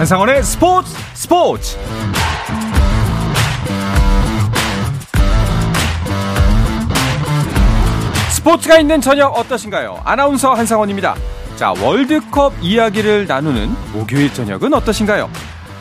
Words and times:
한상원의 0.00 0.42
스포츠 0.42 0.96
스포츠 1.12 1.76
스포츠가 8.30 8.78
있는 8.78 9.02
저녁 9.02 9.36
어떠신가요? 9.36 10.00
아나운서 10.02 10.54
한상원입니다. 10.54 11.16
자, 11.56 11.74
월드컵 11.82 12.54
이야기를 12.62 13.26
나누는 13.26 13.76
목요일 13.92 14.32
저녁은 14.32 14.72
어떠신가요? 14.72 15.28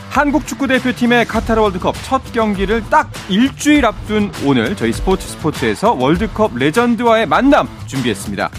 한국 0.10 0.46
축구 0.46 0.68
대표팀의 0.68 1.24
카타르 1.24 1.62
월드컵 1.62 1.96
첫 2.04 2.34
경기를 2.34 2.84
딱 2.90 3.10
일주일 3.30 3.86
앞둔 3.86 4.34
오늘 4.44 4.76
저희 4.76 4.92
스포츠 4.92 5.30
스포츠에서 5.30 5.94
월드컵 5.94 6.58
legend와의 6.58 7.26
만남 7.26 7.70
준비했습니다. 7.86 8.50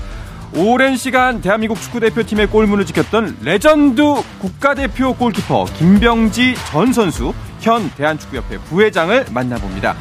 오랜 0.56 0.96
시간 0.96 1.40
대한민국 1.40 1.80
축구대표팀의 1.80 2.48
골문을 2.48 2.84
지켰던 2.84 3.38
레전드 3.42 4.02
국가대표 4.40 5.14
골키퍼 5.14 5.66
김병지 5.76 6.56
전 6.70 6.92
선수 6.92 7.32
현 7.60 7.88
대한축구협회 7.90 8.58
부회장을 8.58 9.26
만나봅니다. 9.32 9.94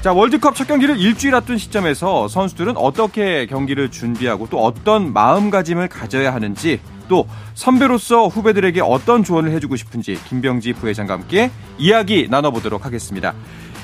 자, 0.00 0.12
월드컵 0.12 0.56
첫 0.56 0.66
경기를 0.66 0.98
일주일 0.98 1.36
앞둔 1.36 1.56
시점에서 1.56 2.26
선수들은 2.26 2.76
어떻게 2.78 3.46
경기를 3.46 3.90
준비하고 3.90 4.48
또 4.50 4.58
어떤 4.64 5.12
마음가짐을 5.12 5.88
가져야 5.88 6.34
하는지 6.34 6.80
또 7.08 7.28
선배로서 7.54 8.26
후배들에게 8.26 8.80
어떤 8.80 9.22
조언을 9.22 9.52
해주고 9.52 9.76
싶은지 9.76 10.18
김병지 10.28 10.72
부회장과 10.72 11.14
함께 11.14 11.50
이야기 11.78 12.26
나눠보도록 12.28 12.86
하겠습니다. 12.86 13.34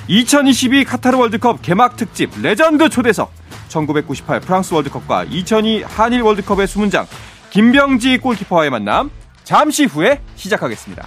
2022 0.08 0.84
카타르 0.84 1.16
월드컵 1.16 1.62
개막 1.62 1.96
특집 1.96 2.30
레전드 2.40 2.88
초대석 2.88 3.45
1998 3.68 4.40
프랑스 4.40 4.74
월드컵과 4.74 5.24
2002 5.24 5.82
한일 5.82 6.22
월드컵의 6.22 6.66
수문장 6.66 7.06
김병지 7.50 8.18
골키퍼와의 8.18 8.70
만남 8.70 9.10
잠시 9.44 9.84
후에 9.84 10.20
시작하겠습니다. 10.34 11.06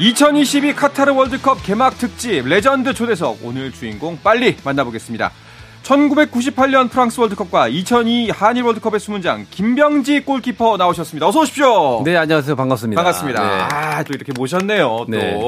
2022 0.00 0.74
카타르 0.74 1.12
월드컵 1.12 1.62
개막 1.62 1.98
특집 1.98 2.46
레전드 2.46 2.94
초대석 2.94 3.40
오늘 3.42 3.70
주인공 3.70 4.18
빨리 4.22 4.56
만나보겠습니다. 4.64 5.30
1998년 5.82 6.90
프랑스 6.90 7.20
월드컵과 7.20 7.68
2002 7.68 8.30
한일 8.30 8.62
월드컵의 8.64 9.00
수문장 9.00 9.46
김병지 9.50 10.24
골키퍼 10.24 10.76
나오셨습니다. 10.76 11.26
어서 11.26 11.40
오십시오. 11.40 12.02
네, 12.04 12.16
안녕하세요. 12.16 12.54
반갑습니다. 12.56 13.02
반갑습니다. 13.02 13.42
네. 13.42 13.74
아, 13.74 14.02
또 14.04 14.12
이렇게 14.14 14.32
모셨네요. 14.32 14.86
또 14.86 15.06
네. 15.08 15.40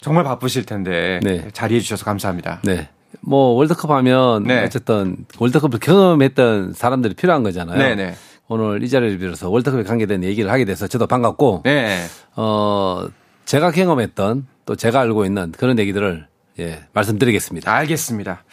정말 0.00 0.24
바쁘실 0.24 0.64
텐데 0.64 1.20
네. 1.22 1.48
자리해 1.52 1.80
주셔서 1.80 2.04
감사합니다. 2.04 2.60
네. 2.64 2.88
뭐 3.20 3.54
월드컵 3.54 3.90
하면 3.90 4.44
네. 4.44 4.64
어쨌든 4.64 5.16
월드컵을 5.38 5.78
경험했던 5.80 6.72
사람들이 6.72 7.14
필요한 7.14 7.42
거잖아요. 7.42 7.78
네네. 7.78 8.14
오늘 8.48 8.82
이 8.82 8.88
자리를 8.88 9.18
빌어서 9.18 9.48
월드컵에 9.48 9.82
관계된 9.84 10.24
얘기를 10.24 10.50
하게 10.50 10.64
돼서 10.64 10.86
저도 10.86 11.06
반갑고 11.06 11.62
네. 11.64 12.04
어 12.36 13.06
제가 13.44 13.70
경험했던 13.70 14.46
또 14.66 14.76
제가 14.76 15.00
알고 15.00 15.24
있는 15.24 15.52
그런 15.52 15.78
얘기들을 15.78 16.26
예, 16.58 16.80
말씀드리겠습니다. 16.92 17.72
알겠습니다. 17.72 18.44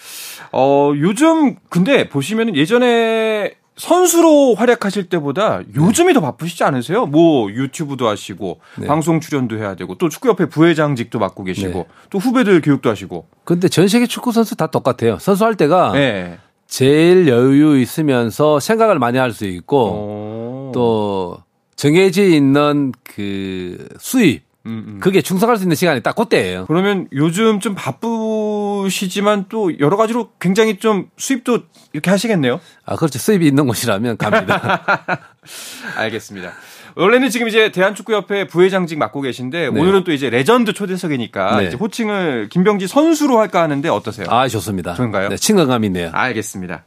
어, 0.52 0.92
요즘 0.96 1.56
근데 1.70 2.08
보시면 2.10 2.56
예전에 2.56 3.54
선수로 3.76 4.56
활약하실 4.56 5.08
때보다 5.08 5.62
요즘이 5.74 6.14
더 6.14 6.20
바쁘시지 6.20 6.64
않으세요? 6.66 7.06
뭐 7.06 7.50
유튜브도 7.50 8.08
하시고 8.10 8.60
네. 8.78 8.88
방송 8.88 9.22
출연도 9.22 9.58
해야 9.58 9.76
되고 9.76 9.96
또 9.96 10.10
축구협회 10.10 10.48
부회장직도 10.48 11.18
맡고 11.18 11.46
계시고 11.46 11.74
네. 11.74 11.86
또 12.10 12.20
후배들 12.20 12.60
교육도 12.62 12.90
하시고. 12.90 13.28
근데 13.46 13.70
전 13.70 13.88
세계 13.88 14.06
축구 14.06 14.34
선수 14.34 14.58
다 14.58 14.68
똑같아요. 14.68 15.18
선수 15.20 15.46
할 15.46 15.56
때가 15.56 15.94
네. 15.94 16.38
제일 16.68 17.28
여유 17.30 17.80
있으면서 17.80 18.60
생각을 18.60 19.00
많이 19.00 19.18
할 19.18 19.32
수 19.32 19.46
있고 19.46 19.92
어. 19.94 20.72
또 20.74 21.38
정해져 21.78 22.24
있는 22.24 22.92
그 23.04 23.88
수입 24.00 24.44
음, 24.70 24.86
음. 24.88 25.00
그게 25.00 25.22
충성할 25.22 25.58
수 25.58 25.64
있는 25.64 25.76
시간이 25.76 26.02
딱 26.02 26.16
그때예요. 26.16 26.66
그러면 26.68 27.08
요즘 27.14 27.60
좀 27.60 27.76
바쁘시지만 27.76 29.46
또 29.50 29.78
여러 29.80 29.98
가지로 29.98 30.30
굉장히 30.40 30.78
좀 30.78 31.08
수입도 31.18 31.60
이렇게 31.94 32.10
하시겠네요. 32.10 32.60
아, 32.86 32.96
그렇죠. 32.96 33.20
수입이 33.20 33.46
있는 33.48 33.66
곳이라면 33.68 34.18
갑니다. 34.18 35.20
알겠습니다. 35.98 36.54
원래는 36.96 37.30
지금 37.30 37.48
이제 37.48 37.72
대한축구협회 37.72 38.48
부회장직 38.48 38.98
맡고 38.98 39.22
계신데 39.22 39.70
네. 39.70 39.80
오늘은 39.80 40.04
또 40.04 40.12
이제 40.12 40.30
레전드 40.30 40.74
초대석이니까 40.74 41.58
네. 41.58 41.68
이제 41.68 41.78
호칭을 41.78 42.50
김병지 42.50 42.88
선수로 42.88 43.40
할까 43.40 43.62
하는데 43.62 43.88
어떠세요? 43.90 44.28
아, 44.30 44.48
좋습니다. 44.48 44.94
그런가요? 44.94 45.30
네, 45.30 45.38
친근감이 45.38 45.88
있네요. 45.88 46.10
알겠습니다. 46.14 46.84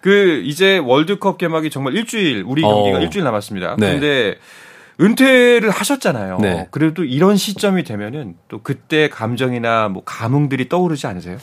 그 0.00 0.42
이제 0.44 0.78
월드컵 0.78 1.36
개막이 1.36 1.70
정말 1.70 1.94
일주일 1.94 2.42
우리 2.46 2.64
어. 2.64 2.68
경기가 2.68 3.00
일주일 3.00 3.24
남았습니다. 3.24 3.76
네. 3.78 3.92
근데 3.92 4.38
은퇴를 5.00 5.70
하셨잖아요. 5.70 6.38
네. 6.40 6.68
그래도 6.70 7.04
이런 7.04 7.36
시점이 7.36 7.84
되면은 7.84 8.34
또 8.48 8.60
그때 8.62 9.08
감정이나 9.08 9.88
뭐 9.88 10.02
감흥들이 10.04 10.68
떠오르지 10.68 11.06
않으세요? 11.06 11.38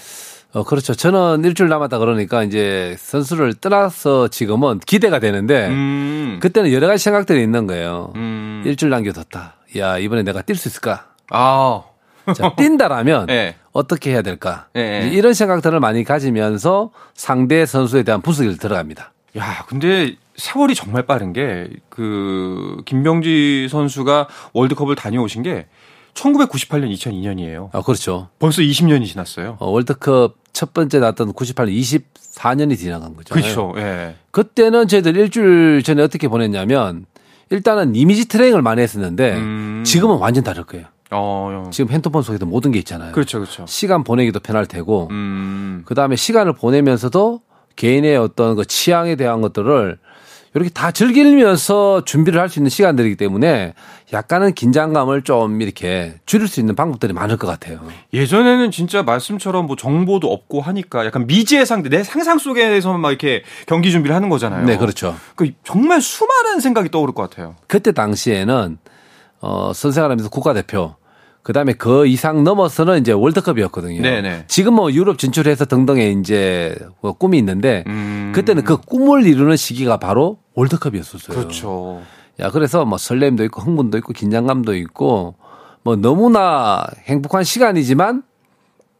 어, 0.53 0.63
그렇죠. 0.63 0.93
저는 0.93 1.43
일주일 1.43 1.69
남았다 1.69 1.97
그러니까 1.99 2.43
이제 2.43 2.95
선수를 2.99 3.53
떠나서 3.55 4.29
지금은 4.29 4.79
기대가 4.79 5.19
되는데 5.19 5.67
음. 5.67 6.39
그때는 6.41 6.71
여러 6.71 6.87
가지 6.87 7.03
생각들이 7.03 7.41
있는 7.43 7.67
거예요. 7.67 8.13
음. 8.15 8.63
일주일 8.65 8.89
남겨뒀다. 8.91 9.55
야, 9.77 9.97
이번에 9.97 10.23
내가 10.23 10.41
뛸 10.41 10.55
수 10.55 10.67
있을까? 10.69 11.07
아. 11.29 11.83
자, 12.35 12.53
뛴다라면 12.55 13.27
네. 13.27 13.55
어떻게 13.71 14.11
해야 14.11 14.21
될까? 14.21 14.67
네. 14.73 15.09
이런 15.13 15.33
생각들을 15.33 15.79
많이 15.79 16.03
가지면서 16.03 16.91
상대 17.13 17.65
선수에 17.65 18.03
대한 18.03 18.21
분석이 18.21 18.57
들어갑니다. 18.57 19.13
야, 19.37 19.65
근데 19.67 20.15
세월이 20.37 20.75
정말 20.75 21.03
빠른 21.05 21.33
게 21.33 21.67
그 21.97 22.77
김병지 22.85 23.69
선수가 23.71 24.27
월드컵을 24.53 24.95
다녀오신 24.95 25.41
게 25.41 25.65
1998년 26.13 26.93
2002년이에요. 26.95 27.69
아, 27.73 27.81
그렇죠. 27.81 28.29
벌써 28.37 28.61
20년이 28.61 29.07
지났어요. 29.07 29.57
어, 29.59 29.69
월드컵 29.71 30.35
첫 30.53 30.73
번째 30.75 30.99
났던 30.99 31.33
98년 31.33 31.75
24년이 31.75 32.77
지나간 32.77 33.15
거죠. 33.15 33.33
그렇죠. 33.33 33.73
예. 33.77 34.15
그때는 34.29 34.87
저희들 34.87 35.17
일주일 35.17 35.81
전에 35.81 36.03
어떻게 36.03 36.27
보냈냐면 36.27 37.07
일단은 37.49 37.95
이미지 37.95 38.27
트레이닝을 38.27 38.61
많이 38.61 38.81
했었는데 38.83 39.37
음. 39.37 39.83
지금은 39.83 40.17
완전 40.17 40.43
다를 40.43 40.63
거예요. 40.63 40.85
어, 41.09 41.65
어. 41.67 41.69
지금 41.71 41.91
핸드폰 41.91 42.21
속에도 42.21 42.45
모든 42.45 42.71
게 42.71 42.77
있잖아요. 42.79 43.11
그렇죠, 43.11 43.39
그렇죠. 43.39 43.65
시간 43.67 44.03
보내기도 44.03 44.39
편할 44.39 44.67
테고 44.67 45.07
음. 45.09 45.81
그 45.85 45.95
다음에 45.95 46.15
시간을 46.15 46.53
보내면서도 46.53 47.41
개인의 47.75 48.17
어떤 48.17 48.55
그 48.55 48.65
취향에 48.65 49.15
대한 49.15 49.41
것들을 49.41 49.97
이렇게 50.57 50.69
다 50.73 50.91
즐기면서 50.91 52.03
준비를 52.05 52.39
할 52.41 52.49
수 52.49 52.59
있는 52.59 52.69
시간들이기 52.69 53.15
때문에 53.17 53.73
약간은 54.13 54.53
긴장감을 54.53 55.23
좀 55.23 55.61
이렇게 55.61 56.15
줄일 56.25 56.47
수 56.47 56.59
있는 56.59 56.75
방법들이 56.75 57.11
많을 57.13 57.37
것 57.37 57.45
같아요. 57.47 57.79
예전에는 58.13 58.71
진짜 58.71 59.03
말씀처럼 59.03 59.67
뭐 59.67 59.75
정보도 59.75 60.31
없고 60.31 60.61
하니까 60.61 61.05
약간 61.05 61.27
미지의 61.27 61.65
상대, 61.65 61.89
내 61.89 62.03
상상 62.03 62.37
속에서만 62.37 63.01
막 63.01 63.09
이렇게 63.09 63.43
경기 63.65 63.91
준비를 63.91 64.15
하는 64.15 64.29
거잖아요. 64.29 64.65
네, 64.65 64.77
그렇죠. 64.77 65.15
그 65.35 65.51
정말 65.65 66.01
수많은 66.01 66.59
생각이 66.61 66.89
떠오를 66.89 67.13
것 67.13 67.29
같아요. 67.29 67.55
그때 67.67 67.91
당시에는 67.91 68.77
어, 69.41 69.71
선생활하면서 69.73 70.29
국가대표 70.29 70.95
그다음에 71.47 71.71
그 71.71 72.05
이상 72.07 72.43
넘어서는 72.43 72.99
이제 72.99 73.13
월드컵이었거든요. 73.13 74.01
네네. 74.01 74.43
지금 74.49 74.73
뭐 74.73 74.91
유럽 74.91 75.17
진출해서 75.17 75.63
등등의 75.63 76.17
이제 76.19 76.75
뭐 76.99 77.13
꿈이 77.13 77.37
있는데 77.37 77.85
음. 77.87 78.33
그때는 78.35 78.65
그 78.65 78.75
꿈을 78.75 79.25
이루는 79.25 79.55
시기가 79.55 79.95
바로 79.95 80.39
월드컵이었었어요. 80.55 81.37
그렇죠. 81.37 82.01
야, 82.41 82.51
그래서 82.51 82.83
뭐 82.83 82.97
설렘도 82.97 83.45
있고 83.45 83.61
흥분도 83.61 83.97
있고 83.99 84.11
긴장감도 84.11 84.75
있고 84.75 85.35
뭐 85.83 85.95
너무나 85.95 86.85
행복한 87.05 87.45
시간이지만 87.45 88.23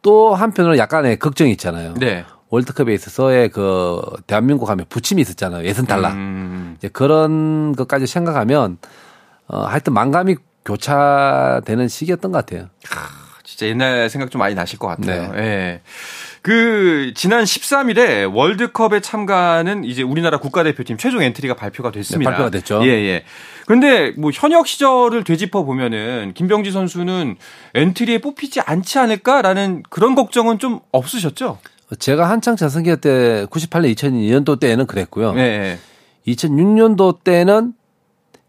또 0.00 0.34
한편으로는 0.34 0.78
약간의 0.78 1.18
걱정이 1.18 1.50
있잖아요. 1.50 1.92
네. 2.00 2.24
월드컵에 2.48 2.94
있어서의 2.94 3.50
그 3.50 4.00
대한민국 4.26 4.70
하면 4.70 4.86
부침이 4.88 5.20
있었잖아요. 5.20 5.66
예선 5.66 5.84
탈락. 5.84 6.14
음. 6.14 6.76
이제 6.78 6.88
그런 6.88 7.76
것까지 7.76 8.06
생각하면 8.06 8.78
어 9.48 9.64
하여튼 9.64 9.92
만감이 9.92 10.36
교차되는 10.64 11.88
시기였던 11.88 12.32
것 12.32 12.44
같아요. 12.44 12.68
진짜 13.44 13.66
옛날 13.66 14.08
생각 14.10 14.30
좀 14.30 14.38
많이 14.38 14.54
나실 14.54 14.78
것 14.78 14.86
같아요. 14.86 15.32
네. 15.32 15.38
예. 15.38 15.80
그 16.42 17.12
지난 17.14 17.44
13일에 17.44 18.32
월드컵에 18.32 19.00
참가하는 19.00 19.84
이제 19.84 20.02
우리나라 20.02 20.38
국가대표팀 20.38 20.96
최종 20.96 21.22
엔트리가 21.22 21.54
발표가 21.54 21.90
됐습니다. 21.90 22.30
네, 22.30 22.36
발표가 22.36 22.50
됐죠. 22.50 22.80
예, 22.84 22.88
예. 22.88 23.24
그런데 23.66 24.12
뭐 24.16 24.30
현역 24.32 24.66
시절을 24.66 25.24
되짚어 25.24 25.64
보면은 25.64 26.32
김병지 26.34 26.70
선수는 26.70 27.36
엔트리에 27.74 28.18
뽑히지 28.18 28.60
않지 28.60 28.98
않을까라는 28.98 29.82
그런 29.90 30.14
걱정은 30.14 30.58
좀 30.58 30.80
없으셨죠? 30.92 31.58
제가 31.98 32.30
한창 32.30 32.54
전성기 32.54 32.96
때 32.98 33.46
98년 33.50 33.94
2002년도 33.94 34.60
때에는 34.60 34.86
그랬고요. 34.86 35.34
예. 35.36 35.40
예. 35.40 35.78
2006년도 36.32 37.24
때는 37.24 37.72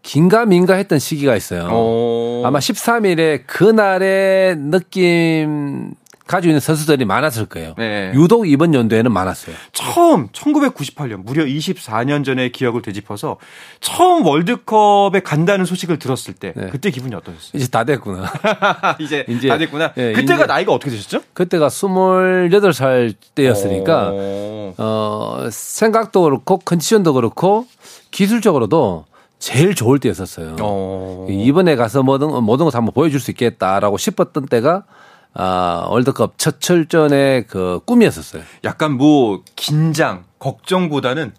긴가민가 0.02 0.74
했던 0.74 0.98
시기가 0.98 1.36
있어요. 1.36 1.68
어. 1.70 2.42
아마 2.44 2.58
13일에 2.58 3.42
그날의 3.46 4.56
느낌 4.56 5.92
가지고 6.26 6.50
있는 6.50 6.60
선수들이 6.60 7.04
많았을 7.06 7.46
거예요. 7.46 7.74
네. 7.76 8.12
유독 8.14 8.48
이번 8.48 8.72
연도에는 8.72 9.10
많았어요. 9.12 9.56
처음 9.72 10.28
1998년 10.28 11.24
무려 11.24 11.44
24년 11.44 12.24
전의 12.24 12.52
기억을 12.52 12.82
되짚어서 12.82 13.36
처음 13.80 14.24
월드컵에 14.24 15.20
간다는 15.24 15.64
소식을 15.64 15.98
들었을 15.98 16.34
때 16.34 16.52
네. 16.54 16.68
그때 16.70 16.90
기분이 16.92 17.16
어떠셨어요? 17.16 17.50
이제 17.54 17.66
다 17.66 17.82
됐구나. 17.82 18.32
이제, 19.00 19.24
이제- 19.28 19.48
다 19.48 19.58
됐구나. 19.58 19.92
예, 19.96 20.12
그때가 20.12 20.44
이제- 20.44 20.46
나이가 20.46 20.72
어떻게 20.72 20.92
되셨죠? 20.92 21.20
그때가 21.32 21.66
28살 21.68 23.12
때였으니까 23.34 24.10
어. 24.12 24.74
어, 24.78 25.48
생각도 25.50 26.22
그렇고 26.22 26.58
컨디션도 26.58 27.12
그렇고 27.14 27.66
기술적으로도 28.12 29.04
제일 29.40 29.74
좋을 29.74 29.98
때였었어요. 29.98 30.56
어. 30.60 31.26
이번에 31.28 31.74
가서 31.74 32.02
모든 32.04 32.28
모든 32.44 32.66
것을 32.66 32.76
한번 32.76 32.92
보여줄 32.94 33.18
수 33.18 33.32
있겠다라고 33.32 33.98
싶었던 33.98 34.46
때가 34.46 34.84
아, 35.32 35.86
월드컵 35.88 36.34
첫 36.36 36.60
출전의 36.60 37.46
그 37.48 37.80
꿈이었었어요. 37.86 38.42
약간 38.64 38.92
뭐 38.92 39.42
긴장, 39.56 40.24
걱정보다는 40.38 41.32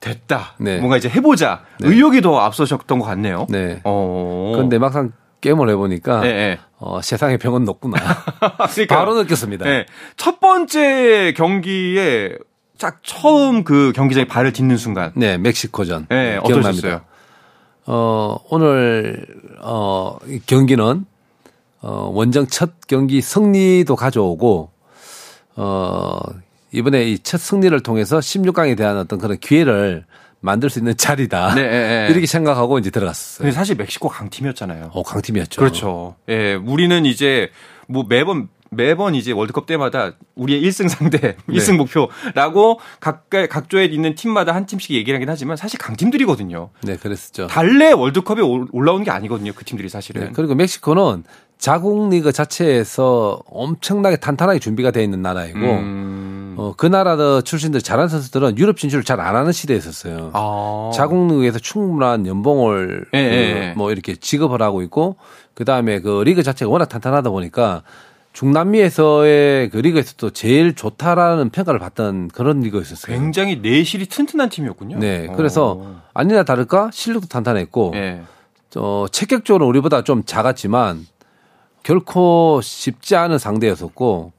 됐다. 0.00 0.54
네. 0.58 0.78
뭔가 0.78 0.98
이제 0.98 1.08
해보자. 1.08 1.62
의욕이 1.80 2.20
더 2.20 2.38
앞서셨던 2.38 2.98
것 2.98 3.06
같네요. 3.06 3.46
네. 3.48 3.80
어. 3.84 4.52
그런데 4.54 4.78
막상 4.78 5.12
게임을 5.40 5.70
해보니까 5.70 6.20
네, 6.20 6.32
네. 6.32 6.58
어, 6.78 7.00
세상의 7.00 7.38
병은 7.38 7.64
높구나. 7.64 7.96
바로 8.88 9.14
느꼈습니다. 9.14 9.64
네. 9.64 9.86
첫 10.16 10.40
번째 10.40 11.32
경기에 11.34 12.36
딱 12.78 13.00
처음 13.02 13.64
그 13.64 13.92
경기장에 13.94 14.26
발을 14.26 14.52
딛는 14.52 14.76
순간. 14.76 15.12
네, 15.14 15.38
멕시코전. 15.38 16.06
네, 16.10 16.38
기억납니다. 16.44 16.68
어떠셨어요? 16.68 17.15
어, 17.86 18.36
오늘, 18.50 19.26
어, 19.60 20.16
이 20.26 20.40
경기는, 20.46 21.04
어, 21.82 22.10
원정 22.12 22.46
첫 22.48 22.72
경기 22.88 23.20
승리도 23.20 23.94
가져오고, 23.96 24.70
어, 25.56 26.18
이번에 26.72 27.04
이 27.04 27.18
첫 27.22 27.38
승리를 27.40 27.78
통해서 27.82 28.18
16강에 28.18 28.76
대한 28.76 28.98
어떤 28.98 29.18
그런 29.18 29.38
기회를 29.38 30.04
만들 30.40 30.68
수 30.68 30.78
있는 30.78 30.96
자리다. 30.96 31.54
네, 31.54 31.62
네, 31.62 32.06
네. 32.06 32.08
이렇게 32.10 32.26
생각하고 32.26 32.78
이제 32.78 32.90
들어갔었어요. 32.90 33.44
근데 33.44 33.52
사실 33.54 33.76
멕시코 33.76 34.08
강팀이었잖아요. 34.08 34.90
어, 34.92 35.02
강팀이었죠. 35.02 35.60
그렇죠. 35.60 36.16
예, 36.28 36.54
우리는 36.54 37.04
이제 37.06 37.50
뭐 37.88 38.04
매번 38.08 38.48
매번 38.76 39.14
이제 39.14 39.32
월드컵 39.32 39.66
때마다 39.66 40.12
우리의 40.34 40.62
1승 40.62 40.88
상대, 40.88 41.36
1승 41.48 41.76
목표라고 41.76 42.78
각 43.00 43.26
각조에 43.30 43.86
있는 43.86 44.14
팀마다 44.14 44.54
한 44.54 44.66
팀씩 44.66 44.92
얘기를 44.92 45.16
하긴 45.16 45.28
하지만 45.28 45.56
사실 45.56 45.78
강팀들이거든요. 45.78 46.70
네, 46.82 46.96
그랬었죠. 46.96 47.46
달래 47.48 47.92
월드컵에 47.92 48.40
올- 48.42 48.68
올라오는 48.72 49.04
게 49.04 49.10
아니거든요. 49.10 49.52
그 49.54 49.64
팀들이 49.64 49.88
사실은. 49.88 50.22
네, 50.22 50.30
그리고 50.32 50.54
멕시코는 50.54 51.24
자국 51.58 52.10
리그 52.10 52.32
자체에서 52.32 53.40
엄청나게 53.46 54.16
탄탄하게 54.16 54.58
준비가 54.58 54.90
되어 54.90 55.02
있는 55.02 55.22
나라이고, 55.22 55.58
음. 55.58 56.54
어, 56.58 56.74
그 56.76 56.84
나라 56.86 57.40
출신들 57.40 57.80
잘하는 57.80 58.08
선수들은 58.10 58.58
유럽 58.58 58.76
진출을 58.76 59.04
잘 59.04 59.20
안 59.20 59.34
하는 59.34 59.52
시대였었어요. 59.52 60.30
아. 60.34 60.90
자국 60.94 61.28
리그에서 61.28 61.58
충분한 61.58 62.26
연봉을 62.26 63.06
예, 63.14 63.18
그 63.18 63.26
예. 63.34 63.74
뭐 63.74 63.90
이렇게 63.90 64.14
지급을 64.16 64.60
하고 64.60 64.82
있고 64.82 65.16
그 65.54 65.64
다음에 65.64 66.00
그 66.00 66.22
리그 66.24 66.42
자체가 66.42 66.70
워낙 66.70 66.86
탄탄하다 66.86 67.30
보니까 67.30 67.82
중남미에서의 68.36 69.70
그 69.70 69.78
리그에서도 69.78 70.28
제일 70.30 70.74
좋다라는 70.74 71.48
평가를 71.48 71.80
받던 71.80 72.28
그런 72.28 72.60
리그였었어요. 72.60 73.16
굉장히 73.16 73.60
내실이 73.62 74.04
튼튼한 74.06 74.50
팀이었군요. 74.50 74.98
네, 74.98 75.26
어. 75.28 75.32
그래서 75.36 76.02
아니나 76.12 76.42
다를까 76.42 76.90
실력도 76.92 77.28
탄탄했고 77.28 77.92
예. 77.94 78.20
어, 78.76 79.06
체격적으로 79.10 79.66
우리보다 79.66 80.02
좀 80.02 80.22
작았지만 80.22 81.06
결코 81.82 82.60
쉽지 82.62 83.16
않은 83.16 83.38
상대였었고 83.38 84.32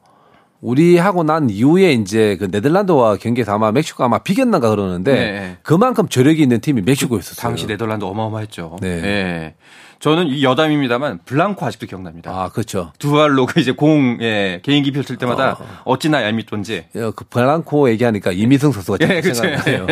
우리하고 0.62 1.24
난 1.24 1.50
이후에 1.50 1.94
이제 1.94 2.36
그 2.38 2.48
네덜란드와 2.52 3.18
경기에서 3.18 3.54
아마 3.54 3.72
멕시코가 3.72 4.06
아마 4.06 4.20
비겼는가 4.20 4.70
그러는데 4.70 5.14
네. 5.14 5.58
그만큼 5.62 6.08
저력이 6.08 6.42
있는 6.42 6.60
팀이 6.60 6.82
멕시코였었어요. 6.82 7.42
당시 7.42 7.68
네덜란드 7.68 8.06
어마어마했죠. 8.06 8.78
네. 8.82 8.88
예. 8.88 9.56
저는 10.00 10.28
이 10.28 10.44
여담입니다만 10.44 11.20
블랑코 11.26 11.66
아직도 11.66 11.88
기억납니다. 11.88 12.32
아, 12.32 12.50
그렇죠. 12.50 12.94
두알로 13.00 13.48
그 13.48 13.60
이제 13.60 13.72
공 13.72 14.20
예, 14.22 14.60
개인기 14.64 14.92
펼칠 14.92 15.18
때마다 15.18 15.58
어. 15.84 15.98
찌나 15.98 16.24
얄밉던지 16.24 16.86
어, 16.96 17.12
그 17.16 17.26
블랑코 17.26 17.90
얘기하니까 17.90 18.32
이미승 18.32 18.72
선수가 18.72 18.98
예. 19.02 19.22
생각나요. 19.22 19.88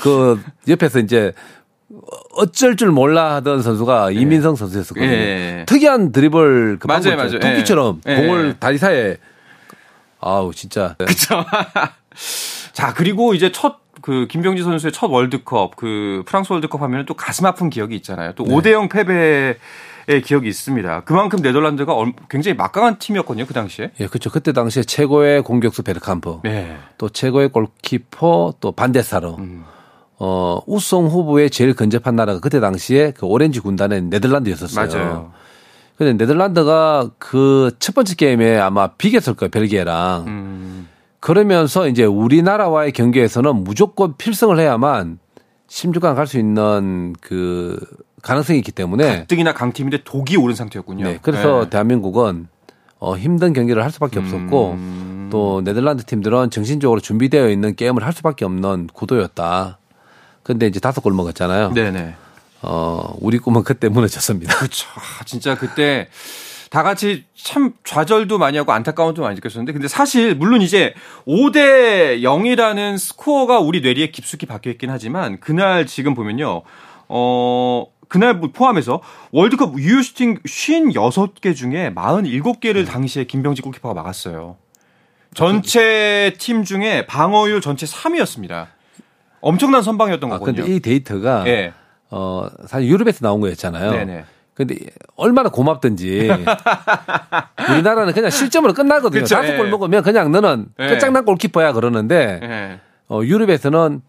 그 0.00 0.42
옆에서 0.66 1.00
이제 1.00 1.32
어쩔 2.36 2.76
줄 2.76 2.90
몰라 2.90 3.34
하던 3.36 3.62
선수가 3.62 4.12
이민성 4.12 4.56
선수였었거든요. 4.56 5.12
예. 5.12 5.64
특이한 5.66 6.12
드리블 6.12 6.78
그 6.78 6.86
맞아요. 6.86 7.16
맞아요. 7.16 7.38
토끼처럼 7.38 8.00
예. 8.06 8.14
공을 8.16 8.48
예. 8.48 8.56
다리 8.58 8.78
사이에 8.78 9.16
아우 10.20 10.52
진짜 10.54 10.96
자, 12.72 12.92
그리고 12.94 13.34
이제 13.34 13.52
첫 13.52 13.80
그 14.02 14.26
김병지 14.28 14.62
선수의 14.62 14.92
첫 14.92 15.08
월드컵 15.10 15.76
그 15.76 16.22
프랑스 16.26 16.52
월드컵 16.52 16.80
하면 16.82 17.04
또 17.06 17.14
가슴 17.14 17.46
아픈 17.46 17.70
기억이 17.70 17.94
있잖아요. 17.96 18.32
또 18.34 18.44
5대 18.44 18.72
0 18.72 18.88
패배 18.88 19.56
의 20.08 20.22
기억이 20.22 20.48
있습니다. 20.48 21.02
그만큼 21.04 21.40
네덜란드가 21.40 21.92
얼- 21.94 22.14
굉장히 22.30 22.56
막강한 22.56 22.98
팀이었거든요, 22.98 23.44
그 23.46 23.52
당시에. 23.52 23.90
예, 24.00 24.06
그렇죠. 24.06 24.30
그때 24.30 24.52
당시에 24.52 24.82
최고의 24.82 25.42
공격수 25.42 25.82
베르캄프, 25.82 26.40
네. 26.42 26.78
또 26.96 27.10
최고의 27.10 27.50
골키퍼, 27.50 28.54
또 28.60 28.72
반데사르, 28.72 29.36
음. 29.36 29.64
어, 30.18 30.58
우승 30.66 31.06
후보에 31.06 31.48
제일 31.50 31.74
근접한 31.74 32.16
나라가 32.16 32.40
그때 32.40 32.58
당시에 32.58 33.12
그 33.12 33.26
오렌지 33.26 33.60
군단의 33.60 34.04
네덜란드였었어요. 34.04 34.88
맞아요. 34.88 35.32
근데 36.00 36.14
네덜란드가 36.24 37.10
그 37.18 37.70
첫 37.78 37.94
번째 37.94 38.14
게임에 38.14 38.56
아마 38.58 38.86
비겼을 38.88 39.34
거예요, 39.34 39.50
벨기에랑. 39.50 40.24
음. 40.26 40.88
그러면서 41.20 41.86
이제 41.88 42.04
우리나라와의 42.04 42.92
경기에서는 42.92 43.54
무조건 43.64 44.14
필승을 44.16 44.58
해야만 44.58 45.18
16강 45.68 46.14
갈 46.14 46.26
수 46.26 46.38
있는 46.38 47.14
그 47.20 47.78
가능성이 48.22 48.58
있기 48.60 48.72
때문에 48.72 49.18
가뜩이나 49.20 49.52
강팀인데 49.52 49.98
독이 50.04 50.38
오른 50.38 50.54
상태였군요. 50.54 51.04
네, 51.04 51.18
그래서 51.20 51.64
네. 51.64 51.70
대한민국은 51.70 52.48
어, 52.98 53.16
힘든 53.18 53.52
경기를 53.52 53.84
할 53.84 53.90
수밖에 53.90 54.18
없었고 54.20 54.70
음. 54.72 55.28
또 55.30 55.60
네덜란드 55.62 56.02
팀들은 56.04 56.48
정신적으로 56.50 57.00
준비되어 57.00 57.50
있는 57.50 57.76
게임을 57.76 58.04
할 58.04 58.14
수밖에 58.14 58.46
없는 58.46 58.88
구도였다. 58.94 59.78
근데 60.42 60.66
이제 60.66 60.80
다섯 60.80 61.02
골 61.02 61.12
먹었잖아요. 61.12 61.72
네네. 61.74 62.14
어, 62.62 63.16
우리 63.20 63.38
꿈은 63.38 63.64
그때 63.64 63.88
무너졌습니다. 63.88 64.54
그렇죠. 64.56 64.88
아, 64.94 65.24
진짜 65.24 65.56
그때 65.56 66.08
다 66.70 66.82
같이 66.82 67.24
참 67.34 67.72
좌절도 67.84 68.38
많이 68.38 68.56
하고 68.56 68.72
안타까움도 68.72 69.22
많이 69.22 69.34
느꼈었는데 69.34 69.72
근데 69.72 69.88
사실 69.88 70.34
물론 70.36 70.62
이제 70.62 70.94
5대 71.26 72.22
0이라는 72.22 72.96
스코어가 72.96 73.58
우리 73.58 73.80
뇌리에 73.80 74.10
깊숙이 74.12 74.46
박혀 74.46 74.70
있긴 74.70 74.90
하지만 74.90 75.40
그날 75.40 75.86
지금 75.86 76.14
보면요. 76.14 76.62
어 77.08 77.86
그날 78.08 78.34
뭐 78.34 78.50
포함해서 78.52 79.00
월드컵 79.32 79.78
유효 79.78 80.02
슈팅 80.02 80.38
56개 80.44 81.56
중에 81.56 81.92
47개를 81.92 82.86
당시에 82.86 83.24
김병지 83.24 83.62
골키퍼가 83.62 83.94
막았어요. 83.94 84.56
전체 85.34 86.34
팀 86.38 86.64
중에 86.64 87.06
방어율 87.06 87.60
전체 87.60 87.86
3위였습니다. 87.86 88.66
엄청난 89.40 89.82
선방이었던 89.82 90.30
아, 90.30 90.38
거거든요. 90.38 90.62
근데 90.62 90.76
이 90.76 90.80
데이터가 90.80 91.44
예. 91.48 91.72
어, 92.10 92.46
사실 92.66 92.88
유럽에서 92.88 93.18
나온 93.22 93.40
거였잖아요. 93.40 93.90
네네. 93.92 94.24
근데 94.54 94.76
얼마나 95.16 95.48
고맙든지 95.48 96.28
우리나라는 97.70 98.12
그냥 98.12 98.30
실점으로 98.30 98.74
끝나거든요. 98.74 99.22
그쵸, 99.22 99.36
다섯 99.36 99.56
골 99.56 99.66
예. 99.66 99.70
먹으면 99.70 100.02
그냥 100.02 100.30
너는 100.32 100.66
예. 100.78 100.88
끝장난 100.88 101.24
골키퍼야 101.24 101.72
그러는데 101.72 102.40
예. 102.42 102.80
어, 103.08 103.20
유럽에서는 103.22 104.02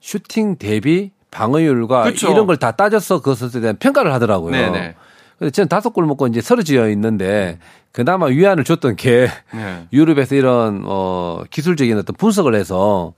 슈팅 0.00 0.56
대비 0.56 1.12
방어율과 1.30 2.04
그쵸. 2.04 2.30
이런 2.30 2.46
걸 2.46 2.56
다 2.56 2.72
따져서 2.72 3.20
그 3.20 3.34
선수에 3.34 3.60
대한 3.60 3.76
평가를 3.76 4.12
하더라고요. 4.12 4.50
네네. 4.52 4.94
근데 5.38 5.50
저는 5.50 5.68
다섯 5.68 5.90
골 5.90 6.06
먹고 6.06 6.26
이제 6.28 6.40
쓰러져 6.40 6.88
있는데 6.90 7.58
그나마 7.92 8.26
위안을 8.26 8.64
줬던 8.64 8.96
게 8.96 9.28
네. 9.52 9.86
유럽에서 9.92 10.34
이런 10.34 10.82
어 10.86 11.42
기술적인 11.50 11.96
어떤 11.98 12.16
분석을 12.16 12.54
해서 12.54 13.12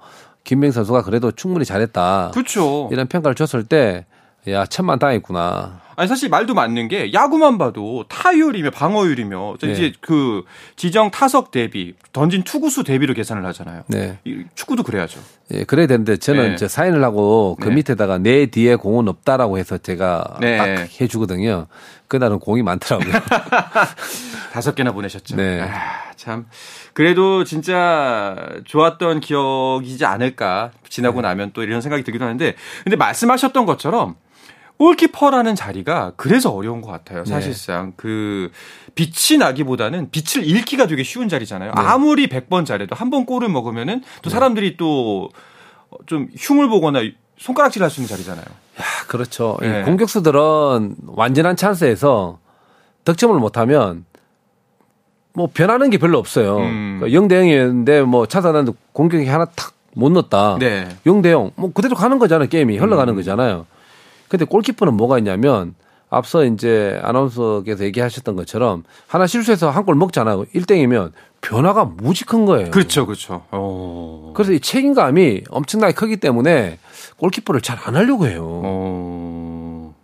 김명 0.45 0.71
선수가 0.73 1.03
그래도 1.03 1.31
충분히 1.33 1.65
잘했다. 1.65 2.31
그렇죠. 2.35 2.89
이런 2.93 3.07
평가를 3.07 3.35
줬을 3.35 3.65
때 3.65 4.07
야, 4.47 4.67
천만 4.67 4.99
다행이구나. 4.99 5.81
아니 5.99 6.07
사실 6.07 6.29
말도 6.29 6.55
맞는 6.55 6.87
게 6.87 7.13
야구만 7.13 7.59
봐도 7.59 8.05
타율이며 8.09 8.71
방어율이며 8.71 9.57
네. 9.61 9.73
이제 9.73 9.93
그 10.01 10.45
지정 10.77 11.11
타석 11.11 11.51
대비 11.51 11.95
던진 12.13 12.45
투구수 12.45 12.85
대비로 12.85 13.15
계산을 13.15 13.45
하잖아요. 13.47 13.83
네. 13.89 14.21
이 14.25 14.45
축구도 14.55 14.85
그래야죠. 14.85 15.19
예, 15.51 15.65
그래야 15.65 15.89
되는데 15.89 16.17
저는 16.17 16.51
네. 16.51 16.55
이제 16.55 16.69
사인을 16.69 17.03
하고 17.03 17.57
그 17.61 17.69
네. 17.69 17.75
밑에다가 17.75 18.19
내 18.19 18.47
뒤에 18.47 18.77
공은 18.77 19.09
없다라고 19.09 19.59
해서 19.59 19.77
제가 19.77 20.37
네. 20.41 20.57
딱 20.57 21.01
해주거든요. 21.01 21.67
그날은 22.07 22.39
공이 22.39 22.63
많더라고요. 22.63 23.13
다섯 24.55 24.77
개나 24.77 24.93
보내셨죠. 24.93 25.35
네. 25.35 25.63
아, 25.63 26.13
참 26.15 26.47
그래도 26.93 27.43
진짜 27.43 28.37
좋았던 28.67 29.19
기억이지 29.19 30.05
않을까. 30.05 30.71
지나고 30.89 31.23
나면 31.23 31.51
또 31.55 31.65
이런 31.65 31.81
생각이 31.81 32.05
들기도 32.05 32.25
하는데 32.25 32.55
근데 32.85 32.95
말씀하셨던 32.97 33.67
것처럼 33.67 34.15
골키퍼라는 34.79 35.55
자리가 35.57 36.13
그래서 36.17 36.51
어려운 36.53 36.81
것 36.81 36.91
같아요. 36.91 37.25
사실상 37.25 37.87
네. 37.87 37.93
그 37.97 38.51
빛이 38.95 39.39
나기보다는 39.39 40.11
빛을 40.11 40.47
잃기가 40.47 40.87
되게 40.87 41.03
쉬운 41.03 41.29
자리잖아요. 41.29 41.73
네. 41.75 41.81
아무리 41.83 42.29
100번 42.29 42.65
잘해도 42.65 42.95
한 42.95 43.11
번 43.11 43.27
골을 43.27 43.49
먹으면은 43.49 44.03
또 44.23 44.31
네. 44.31 44.35
사람들이 44.35 44.77
또 44.77 45.31
좀 46.07 46.29
흉을 46.37 46.69
보거나 46.69 47.01
손가락질 47.39 47.83
할 47.83 47.91
수 47.91 48.01
있는 48.01 48.09
자리잖아요. 48.09 48.45
야, 48.45 48.85
그렇죠. 49.07 49.57
네. 49.61 49.83
공격수들은 49.85 50.97
완전한 51.07 51.57
찬스에서 51.57 52.39
득점을 53.05 53.35
못하면 53.39 54.05
뭐 55.33 55.49
변하는 55.53 55.89
게 55.91 55.99
별로 55.99 56.19
없어요. 56.19 56.59
음. 56.59 56.99
그러니까 57.01 57.19
0대 57.21 57.33
0이었는데 57.43 58.03
뭐 58.05 58.27
차단하는데 58.27 58.77
공격이 58.93 59.27
하나 59.27 59.45
탁 59.47 59.73
못 59.95 60.11
넣었다. 60.13 60.59
네. 60.61 60.89
0대 61.07 61.31
0. 61.31 61.51
뭐 61.57 61.73
그대로 61.73 61.97
가는 61.97 62.19
거잖아요. 62.19 62.49
게임이 62.49 62.77
흘러가는 62.77 63.13
음. 63.13 63.17
거잖아요. 63.17 63.67
근데 64.29 64.45
골키퍼는 64.45 64.95
뭐가 64.95 65.19
있냐면 65.19 65.75
앞서 66.11 66.45
이제 66.45 66.99
아나운서께서 67.03 67.85
얘기하셨던 67.85 68.35
것처럼 68.37 68.85
하나 69.07 69.27
실수해서 69.27 69.69
한 69.71 69.85
골 69.85 69.95
먹잖아요. 69.97 70.45
1땡이면 70.55 71.13
변화가 71.41 71.85
무지 71.85 72.25
큰 72.25 72.47
거예요. 72.47 72.71
그렇죠, 72.71 73.07
그렇죠. 73.07 73.45
오. 73.53 74.33
그래서 74.35 74.53
이 74.53 74.61
책임감이 74.61 75.45
엄청나게 75.51 75.93
크기 75.95 76.17
때문에 76.17 76.79
골키퍼를 77.19 77.61
잘 77.61 77.79
안 77.85 77.95
하려고 77.97 78.27
해요. 78.27 78.43
오. 78.45 79.95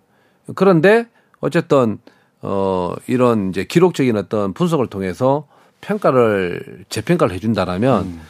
그런데 0.55 1.07
어쨌든 1.41 1.99
어 2.43 2.95
이런 3.07 3.49
이제 3.51 3.65
기록적인 3.65 4.17
어떤 4.17 4.53
분석을 4.53 4.87
통해서 4.89 5.47
평가를 5.81 6.85
재평가를 6.91 7.35
해준다라면 7.35 8.03
음. 8.05 8.21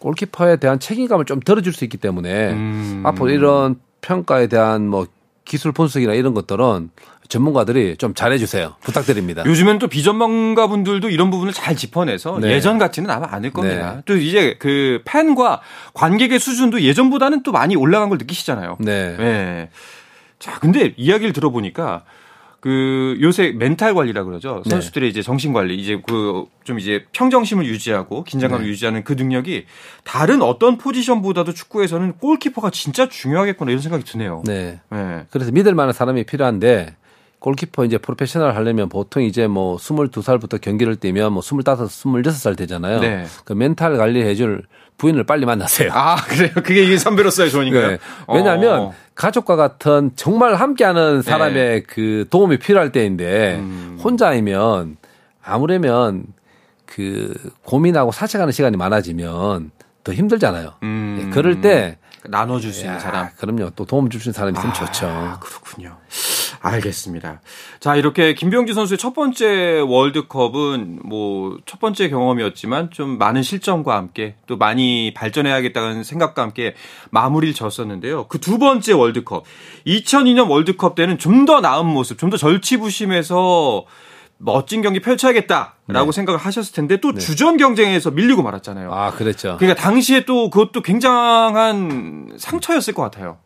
골키퍼에 0.00 0.56
대한 0.56 0.80
책임감을 0.80 1.24
좀 1.24 1.38
덜어줄 1.40 1.72
수 1.72 1.84
있기 1.84 1.96
때문에 1.98 2.50
음. 2.52 3.02
앞으로 3.06 3.30
이런 3.30 3.76
평가에 4.00 4.48
대한 4.48 4.88
뭐 4.88 5.06
기술 5.44 5.72
분석이나 5.72 6.14
이런 6.14 6.34
것들은 6.34 6.90
전문가들이 7.28 7.96
좀 7.96 8.14
잘해주세요. 8.14 8.76
부탁드립니다. 8.82 9.42
요즘엔 9.46 9.78
또 9.78 9.88
비전문가 9.88 10.66
분들도 10.66 11.08
이런 11.08 11.30
부분을 11.30 11.52
잘 11.52 11.74
짚어내서 11.74 12.38
네. 12.40 12.52
예전 12.52 12.78
같지는 12.78 13.10
아마 13.10 13.26
않을 13.30 13.52
겁니다. 13.52 13.94
네. 13.96 14.02
또 14.04 14.16
이제 14.16 14.56
그 14.58 15.00
팬과 15.04 15.60
관객의 15.94 16.38
수준도 16.38 16.82
예전보다는 16.82 17.42
또 17.42 17.52
많이 17.52 17.74
올라간 17.74 18.10
걸 18.10 18.18
느끼시잖아요. 18.18 18.76
네. 18.80 19.16
네. 19.16 19.70
자, 20.38 20.58
근데 20.58 20.92
이야기를 20.96 21.32
들어보니까 21.32 22.04
그 22.62 23.18
요새 23.20 23.52
멘탈 23.52 23.92
관리라 23.92 24.24
그러죠. 24.24 24.62
네. 24.64 24.70
선수들의 24.70 25.08
네. 25.08 25.10
이제 25.10 25.20
정신 25.22 25.52
관리, 25.52 25.76
이제 25.76 26.00
그 26.06 26.46
좀 26.64 26.78
이제 26.78 27.04
평정심을 27.12 27.66
유지하고 27.66 28.24
긴장감을 28.24 28.64
네. 28.64 28.70
유지하는 28.70 29.04
그 29.04 29.14
능력이 29.14 29.66
다른 30.04 30.42
어떤 30.42 30.78
포지션보다도 30.78 31.52
축구에서는 31.52 32.14
골키퍼가 32.14 32.70
진짜 32.70 33.08
중요하겠구나 33.08 33.70
이런 33.70 33.82
생각이 33.82 34.04
드네요. 34.04 34.42
네. 34.46 34.80
네. 34.90 35.26
그래서 35.30 35.50
믿을 35.52 35.74
만한 35.74 35.92
사람이 35.92 36.24
필요한데 36.24 36.96
골키퍼 37.40 37.84
이제 37.84 37.98
프로페셔널 37.98 38.54
하려면 38.54 38.88
보통 38.88 39.24
이제 39.24 39.48
뭐 39.48 39.76
22살부터 39.76 40.60
경기를 40.60 40.94
뛰면 40.96 41.32
뭐 41.32 41.42
25, 41.42 41.58
26살 41.64 42.56
되잖아요. 42.56 43.00
네. 43.00 43.26
그 43.44 43.52
멘탈 43.52 43.96
관리해 43.96 44.36
줄 44.36 44.62
부인을 44.98 45.24
빨리 45.24 45.44
만나세요. 45.44 45.90
아, 45.92 46.14
그래요? 46.16 46.50
그게 46.54 46.84
이게 46.84 46.96
선배로서의 46.96 47.50
조언인가요? 47.50 47.88
네. 47.88 47.98
왜냐하면 48.32 48.80
어. 48.80 48.94
가족과 49.22 49.54
같은 49.54 50.10
정말 50.16 50.56
함께하는 50.56 51.22
사람의 51.22 51.54
네. 51.54 51.80
그 51.86 52.26
도움이 52.28 52.58
필요할 52.58 52.90
때인데 52.90 53.54
음. 53.60 53.96
혼자이면 54.02 54.96
아무래면 55.44 56.24
그 56.86 57.32
고민하고 57.64 58.10
사색하는 58.10 58.50
시간이 58.50 58.76
많아지면 58.76 59.70
더 60.02 60.12
힘들잖아요. 60.12 60.72
음. 60.82 61.18
네. 61.22 61.30
그럴 61.30 61.60
때 61.60 61.98
나눠줄 62.24 62.72
수 62.72 62.84
있는 62.84 62.98
사람. 62.98 63.28
그럼요. 63.36 63.70
또 63.76 63.84
도움 63.84 64.10
줄 64.10 64.20
수 64.20 64.28
있는 64.30 64.34
사람이 64.34 64.58
있으면 64.58 64.74
아, 64.74 64.74
좋죠. 64.74 65.38
그렇군요. 65.40 65.96
알겠습니다. 66.62 67.40
자, 67.80 67.96
이렇게 67.96 68.34
김병지 68.34 68.72
선수의 68.72 68.96
첫 68.98 69.14
번째 69.14 69.80
월드컵은 69.86 71.00
뭐 71.04 71.58
첫 71.66 71.80
번째 71.80 72.08
경험이었지만 72.08 72.90
좀 72.90 73.18
많은 73.18 73.42
실점과 73.42 73.96
함께 73.96 74.36
또 74.46 74.56
많이 74.56 75.12
발전해야겠다는 75.14 76.04
생각과 76.04 76.42
함께 76.42 76.74
마무리를 77.10 77.54
졌었는데요. 77.54 78.28
그 78.28 78.38
두 78.38 78.58
번째 78.58 78.92
월드컵 78.92 79.44
2002년 79.86 80.48
월드컵 80.50 80.94
때는 80.94 81.18
좀 81.18 81.46
더 81.46 81.60
나은 81.60 81.86
모습, 81.86 82.18
좀 82.18 82.30
더 82.30 82.36
절치부심해서 82.36 83.84
멋진 84.38 84.82
경기 84.82 85.00
펼쳐야겠다라고 85.00 86.10
네. 86.10 86.12
생각을 86.12 86.38
하셨을 86.38 86.74
텐데 86.74 86.96
또 86.98 87.12
네. 87.12 87.20
주전 87.20 87.56
경쟁에서 87.56 88.10
밀리고 88.10 88.42
말았잖아요. 88.42 88.92
아, 88.92 89.10
그랬죠. 89.12 89.56
그러니까 89.58 89.80
당시에 89.80 90.24
또 90.24 90.50
그것도 90.50 90.82
굉장한 90.82 92.34
상처였을 92.38 92.94
것 92.94 93.02
같아요. 93.02 93.38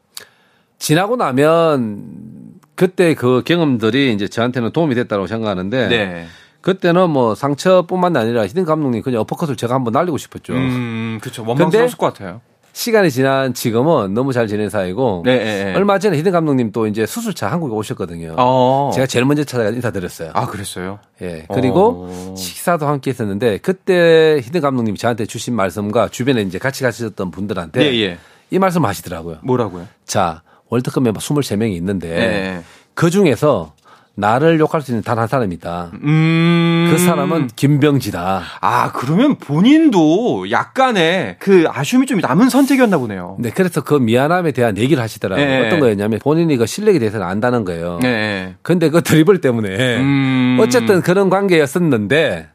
지나고 0.78 1.16
나면 1.16 2.45
그때 2.76 3.14
그 3.14 3.42
경험들이 3.44 4.12
이제 4.12 4.28
저한테는 4.28 4.70
도움이 4.70 4.94
됐다고 4.94 5.26
생각하는데 5.26 5.88
네. 5.88 6.26
그때는 6.60 7.10
뭐 7.10 7.34
상처뿐만 7.34 8.16
아니라 8.16 8.46
히든 8.46 8.64
감독님 8.64 9.02
그냥 9.02 9.20
어퍼컷을 9.22 9.56
제가 9.56 9.74
한번 9.74 9.92
날리고 9.92 10.18
싶었죠. 10.18 10.52
음, 10.52 11.18
그렇죠. 11.20 11.44
원망스러웠을 11.46 11.96
것 11.96 12.12
같아요. 12.12 12.40
시간이 12.72 13.10
지난 13.10 13.54
지금은 13.54 14.12
너무 14.12 14.34
잘 14.34 14.48
지낸 14.48 14.68
사이고 14.68 15.22
네, 15.24 15.38
네, 15.38 15.64
네. 15.64 15.74
얼마 15.74 15.98
전에 15.98 16.18
히딩크 16.18 16.30
감독님 16.30 16.72
또 16.72 16.86
이제 16.86 17.06
수술차 17.06 17.50
한국에 17.50 17.72
오셨거든요. 17.72 18.34
어. 18.36 18.90
제가 18.92 19.06
제일 19.06 19.24
먼저 19.24 19.44
찾아가 19.44 19.70
인사드렸어요. 19.70 20.32
아 20.34 20.44
그랬어요? 20.44 20.98
예. 21.22 21.46
그리고 21.54 22.08
어. 22.10 22.34
식사도 22.36 22.86
함께 22.86 23.12
했었는데 23.12 23.58
그때 23.58 24.42
히딩크 24.42 24.60
감독님이 24.60 24.98
저한테 24.98 25.24
주신 25.24 25.54
말씀과 25.54 26.08
주변에 26.08 26.42
이제 26.42 26.58
같이 26.58 26.82
가셨던 26.82 27.30
분들한테 27.30 27.80
네, 27.80 28.00
예. 28.02 28.18
이 28.50 28.58
말씀 28.58 28.84
하시더라고요. 28.84 29.38
뭐라고요? 29.42 29.86
자 30.04 30.42
월드컵 30.68 31.02
멤버 31.02 31.20
23명이 31.20 31.72
있는데 31.76 32.08
네. 32.08 32.62
그 32.94 33.10
중에서 33.10 33.72
나를 34.18 34.58
욕할 34.60 34.80
수 34.80 34.90
있는 34.92 35.02
단 35.02 35.18
한 35.18 35.28
사람이 35.28 35.54
있다. 35.56 35.90
음... 36.02 36.88
그 36.90 36.96
사람은 36.98 37.48
김병지다. 37.54 38.42
아, 38.60 38.92
그러면 38.92 39.36
본인도 39.36 40.50
약간의 40.50 41.36
그 41.38 41.66
아쉬움이 41.68 42.06
좀 42.06 42.20
남은 42.20 42.48
선택이었나 42.48 42.96
보네요. 42.96 43.36
네, 43.38 43.50
그래서 43.50 43.82
그 43.82 43.94
미안함에 43.94 44.52
대한 44.52 44.78
얘기를 44.78 45.02
하시더라고요. 45.02 45.44
네. 45.46 45.66
어떤 45.66 45.80
거였냐면 45.80 46.18
본인이 46.20 46.56
그 46.56 46.64
실력에 46.64 46.98
대해서는 46.98 47.26
안다는 47.26 47.64
거예요. 47.66 47.98
네. 48.00 48.54
근데 48.62 48.88
그 48.88 49.02
드리블 49.02 49.42
때문에 49.42 49.98
음... 49.98 50.58
어쨌든 50.62 51.02
그런 51.02 51.28
관계였었는데 51.28 52.48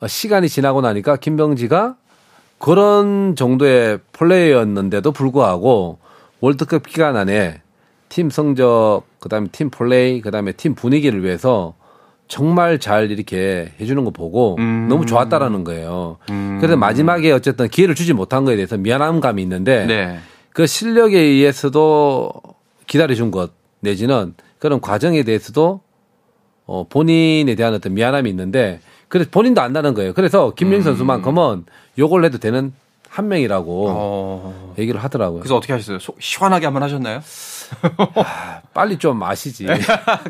어, 0.00 0.06
시간이 0.06 0.50
지나고 0.50 0.82
나니까 0.82 1.16
김병지가 1.16 1.96
그런 2.58 3.36
정도의 3.36 4.00
플레이였는데도 4.12 5.12
불구하고 5.12 5.98
월드컵 6.40 6.86
기간 6.86 7.16
안에 7.16 7.60
팀 8.08 8.30
성적, 8.30 9.02
그다음에 9.20 9.48
팀 9.52 9.70
플레이, 9.70 10.20
그다음에 10.20 10.52
팀 10.52 10.74
분위기를 10.74 11.22
위해서 11.22 11.74
정말 12.28 12.78
잘 12.78 13.10
이렇게 13.10 13.72
해주는 13.80 14.04
거 14.04 14.10
보고 14.10 14.56
음. 14.58 14.86
너무 14.88 15.04
좋았다라는 15.04 15.64
거예요. 15.64 16.18
음. 16.30 16.58
그래서 16.60 16.76
마지막에 16.76 17.32
어쨌든 17.32 17.68
기회를 17.68 17.94
주지 17.94 18.12
못한 18.12 18.44
거에 18.44 18.56
대해서 18.56 18.76
미안함 18.76 19.20
감이 19.20 19.42
있는데 19.42 19.86
네. 19.86 20.18
그 20.52 20.66
실력에 20.66 21.18
의해서도 21.18 22.32
기다려준 22.86 23.30
것 23.30 23.50
내지는 23.80 24.34
그런 24.58 24.80
과정에 24.80 25.22
대해서도 25.24 25.80
어 26.66 26.86
본인에 26.88 27.54
대한 27.56 27.74
어떤 27.74 27.94
미안함이 27.94 28.30
있는데 28.30 28.80
그래서 29.08 29.28
본인도 29.32 29.60
안다는 29.60 29.94
거예요. 29.94 30.12
그래서 30.14 30.52
김민 30.54 30.80
음. 30.80 30.82
선수만큼은 30.84 31.64
요걸 31.98 32.24
해도 32.24 32.38
되는 32.38 32.72
한 33.10 33.26
명이라고 33.26 33.86
어. 33.90 34.74
얘기를 34.78 35.02
하더라고요. 35.02 35.40
그래서 35.40 35.56
어떻게 35.56 35.72
하셨어요? 35.72 35.98
속 35.98 36.16
시원하게 36.20 36.66
한번 36.66 36.84
하셨나요? 36.84 37.20
아, 38.14 38.60
빨리 38.72 38.98
좀 38.98 39.20
아시지. 39.22 39.66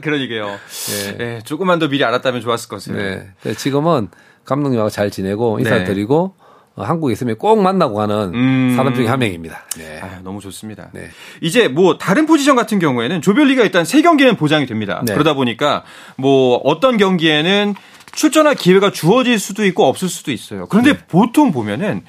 그러니게요. 0.00 0.46
네. 0.46 1.16
네. 1.18 1.38
조금만 1.44 1.78
더 1.78 1.88
미리 1.88 2.02
알았다면 2.04 2.40
좋았을 2.40 2.68
것을. 2.70 2.96
네. 2.96 3.28
네. 3.42 3.54
지금은 3.54 4.08
감독님하고 4.46 4.88
잘 4.88 5.10
지내고 5.10 5.58
인사드리고 5.58 6.34
네. 6.38 6.44
어, 6.76 6.84
한국에 6.84 7.12
있으면 7.12 7.37
꼭 7.37 7.60
만나고 7.60 7.96
가는 7.96 8.32
음. 8.34 8.72
사람 8.75 8.94
중에 8.94 9.08
한 9.08 9.18
명입니다. 9.18 9.66
네. 9.76 10.00
아, 10.00 10.20
너무 10.22 10.40
좋습니다. 10.40 10.88
네. 10.92 11.10
이제 11.42 11.68
뭐 11.68 11.99
다른 11.99 12.25
포지션 12.25 12.56
같은 12.56 12.78
경우에는 12.78 13.20
조별리가 13.20 13.62
일단 13.62 13.84
세 13.84 14.00
경기는 14.00 14.37
보장이 14.37 14.64
됩니다. 14.64 15.02
네. 15.04 15.12
그러다 15.12 15.34
보니까 15.34 15.84
뭐 16.16 16.56
어떤 16.64 16.96
경기에는 16.96 17.75
출전할 18.12 18.54
기회가 18.54 18.90
주어질 18.90 19.38
수도 19.38 19.64
있고 19.64 19.87
없을 19.87 20.08
수도 20.08 20.32
있어요. 20.32 20.66
그런데 20.66 20.94
네. 20.94 20.99
보통 21.08 21.52
보면은 21.52 22.02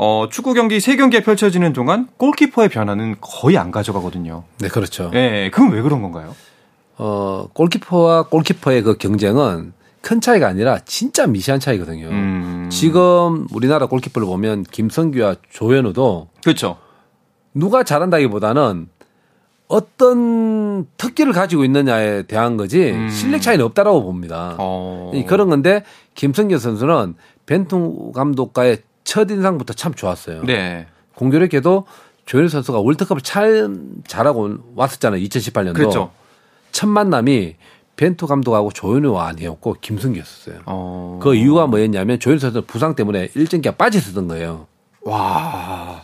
어, 0.00 0.28
축구 0.30 0.54
경기 0.54 0.78
세 0.78 0.94
경기가 0.94 1.24
펼쳐지는 1.24 1.72
동안 1.72 2.06
골키퍼의 2.18 2.68
변화는 2.68 3.16
거의 3.20 3.58
안 3.58 3.72
가져가거든요. 3.72 4.44
네, 4.60 4.68
그렇죠. 4.68 5.10
네, 5.10 5.50
그건 5.50 5.72
왜 5.72 5.82
그런 5.82 6.02
건가요? 6.02 6.36
어, 6.98 7.48
골키퍼와 7.52 8.28
골키퍼의 8.28 8.82
그 8.82 8.96
경쟁은 8.96 9.72
큰 10.00 10.20
차이가 10.20 10.46
아니라 10.46 10.78
진짜 10.84 11.26
미시한 11.26 11.58
차이거든요. 11.58 12.06
음. 12.10 12.68
지금 12.70 13.48
우리나라 13.52 13.86
골키퍼를 13.86 14.24
보면 14.24 14.62
김성규와 14.70 15.34
조현우도 15.50 16.28
그렇죠. 16.44 16.76
누가 17.52 17.82
잘한다기보다는 17.82 18.88
어떤 19.66 20.86
특기를 20.96 21.32
가지고 21.32 21.64
있느냐에 21.64 22.22
대한 22.22 22.56
거지 22.56 22.92
음. 22.92 23.08
실력 23.08 23.42
차이는 23.42 23.64
없다라고 23.64 24.04
봅니다. 24.04 24.54
어. 24.58 25.10
그런 25.26 25.48
건데 25.48 25.82
김성규 26.14 26.58
선수는 26.58 27.16
벤투 27.46 28.12
감독과의 28.14 28.82
첫 29.08 29.30
인상부터 29.30 29.72
참 29.72 29.94
좋았어요. 29.94 30.42
네. 30.44 30.86
공교롭게도 31.14 31.86
조현우 32.26 32.50
선수가 32.50 32.80
월드컵을 32.80 33.22
참 33.22 34.02
잘하고 34.06 34.58
왔었잖아요. 34.76 35.18
2018년도. 35.22 35.72
그렇죠. 35.74 36.10
첫 36.72 36.88
만남이 36.88 37.56
벤투 37.96 38.26
감독하고 38.26 38.70
조현우가 38.70 39.26
아니었고 39.26 39.76
김승기였었어요. 39.80 40.60
어. 40.66 41.20
그 41.22 41.34
이유가 41.34 41.66
뭐였냐면 41.66 42.20
조현우 42.20 42.38
선수 42.38 42.60
부상 42.66 42.94
때문에 42.94 43.30
일정 43.34 43.62
기간 43.62 43.78
빠졌었던 43.78 44.28
거예요. 44.28 44.66
와. 45.06 46.02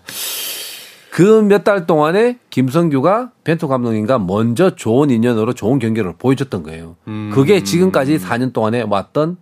그 1.11 1.43
몇 1.43 1.63
달 1.63 1.87
동안에 1.87 2.39
김성규가 2.49 3.33
벤투 3.45 3.69
감독님과 3.69 4.19
먼저 4.21 4.75
좋은 4.75 5.11
인연으로 5.11 5.53
좋은 5.53 5.79
경기를 5.79 6.15
보여줬던 6.17 6.63
거예요. 6.63 6.97
음. 7.07 7.31
그게 7.35 7.63
지금까지 7.63 8.17
4년 8.19 8.55
동안에 8.55 8.81
왔던 8.89 9.37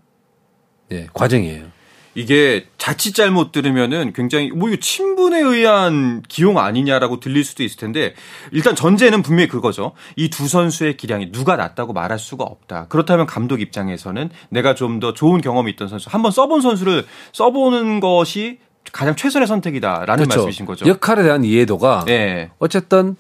예, 0.91 1.07
과정이에요. 1.15 1.67
이게 2.15 2.67
자칫 2.79 3.15
잘못 3.15 3.53
들으면은 3.53 4.13
굉장히 4.13 4.51
뭐 4.51 4.69
이거 4.69 4.77
친분에 4.81 5.41
의한 5.41 6.23
기용 6.29 6.59
아니냐라고 6.59 7.21
들릴 7.21 7.43
수도 7.45 7.63
있을 7.63 7.79
텐데 7.79 8.15
일단 8.53 8.75
전제는 8.77 9.23
분명히 9.23 9.49
그거죠. 9.49 9.93
이 10.17 10.29
두 10.29 10.47
선수의 10.49 10.97
기량이 10.97 11.33
누가 11.33 11.57
낫다고 11.57 11.93
말할 11.93 12.19
수가 12.19 12.45
없다. 12.45 12.87
그렇다면 12.89 13.27
감독 13.27 13.61
입장에서는 13.61 14.31
내가 14.51 14.75
좀 14.75 15.01
더 15.01 15.15
좋은 15.15 15.41
경험이 15.41 15.73
있던 15.73 15.89
선수, 15.89 16.09
한번 16.11 16.31
써본 16.33 16.61
선수를 16.61 17.07
써보는 17.33 18.01
것이 18.01 18.59
가장 18.93 19.17
최선의 19.17 19.49
선택이다라는 19.49 20.27
말씀이신 20.29 20.67
거죠. 20.67 20.85
그렇죠. 20.85 20.91
역할에 20.95 21.23
대한 21.23 21.45
이해도가 21.45 22.05
예. 22.09 22.51
어쨌든 22.59 23.17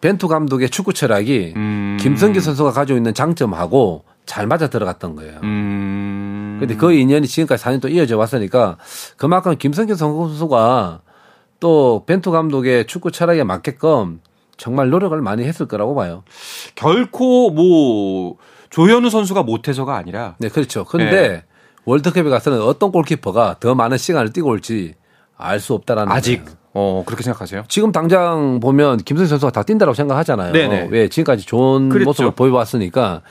벤투 0.00 0.28
감독의 0.28 0.70
축구 0.70 0.92
철학이 0.92 1.54
음. 1.56 1.98
김성기 2.00 2.40
선수가 2.40 2.70
가지고 2.72 2.96
있는 2.96 3.12
장점하고 3.12 4.04
잘 4.24 4.46
맞아 4.46 4.68
들어갔던 4.70 5.16
거예요. 5.16 5.40
음. 5.42 6.19
근데 6.60 6.76
그 6.76 6.92
인연이 6.92 7.26
지금까지 7.26 7.64
4년 7.64 7.80
또 7.80 7.88
이어져 7.88 8.16
왔으니까 8.16 8.76
그만큼 9.16 9.56
김성기 9.56 9.94
선수가 9.94 11.00
또 11.58 12.04
벤투 12.06 12.30
감독의 12.30 12.86
축구 12.86 13.10
철학에 13.10 13.44
맞게끔 13.44 14.20
정말 14.56 14.90
노력을 14.90 15.18
많이 15.20 15.44
했을 15.44 15.66
거라고 15.66 15.94
봐요. 15.94 16.22
결코 16.74 17.50
뭐 17.50 18.36
조현우 18.70 19.10
선수가 19.10 19.42
못해서가 19.42 19.96
아니라 19.96 20.36
네, 20.38 20.48
그렇죠. 20.48 20.84
근데 20.84 21.10
네. 21.10 21.44
월드컵에 21.86 22.28
가서는 22.28 22.60
어떤 22.62 22.92
골키퍼가 22.92 23.56
더 23.60 23.74
많은 23.74 23.98
시간을 23.98 24.32
뛰고 24.32 24.48
올지 24.48 24.94
알 25.36 25.58
수 25.60 25.72
없다라는 25.74 26.12
아직 26.12 26.44
거예요. 26.44 26.60
어 26.72 27.02
그렇게 27.04 27.24
생각하세요? 27.24 27.64
지금 27.68 27.90
당장 27.90 28.60
보면 28.60 28.98
김성기 28.98 29.28
선수가 29.28 29.50
다 29.50 29.62
뛴다라고 29.62 29.94
생각하잖아요. 29.94 30.52
네네. 30.52 30.88
왜 30.90 31.08
지금까지 31.08 31.44
좋은 31.46 31.88
그랬죠. 31.88 32.04
모습을 32.08 32.30
보여왔으니까 32.32 33.22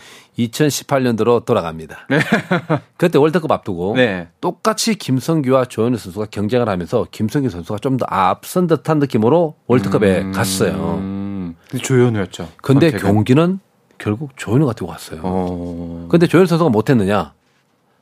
2018년도로 0.48 1.46
돌아갑니다. 1.46 2.08
그때 2.98 3.17
월드컵 3.17 3.51
앞두고 3.51 3.93
네. 3.96 4.27
똑같이 4.41 4.96
김성규와 4.96 5.65
조현우 5.65 5.98
선수가 5.98 6.27
경쟁을 6.27 6.69
하면서 6.69 7.05
김성규 7.12 7.50
선수가 7.50 7.79
좀 7.79 7.98
더 7.98 8.05
앞선 8.08 8.67
듯한 8.67 9.00
느낌으로 9.00 9.55
월드컵에 9.67 10.31
갔어요. 10.31 10.96
음. 11.00 11.55
근데 11.69 11.84
조현우였죠. 11.84 12.50
근데 12.62 12.91
선택은. 12.91 13.13
경기는 13.13 13.60
결국 13.98 14.31
조현우가 14.38 14.74
뛰고 14.74 14.88
왔어요. 14.89 15.22
어. 15.24 16.08
근데 16.10 16.27
조현우 16.27 16.48
선수가 16.48 16.69
못했느냐? 16.69 17.34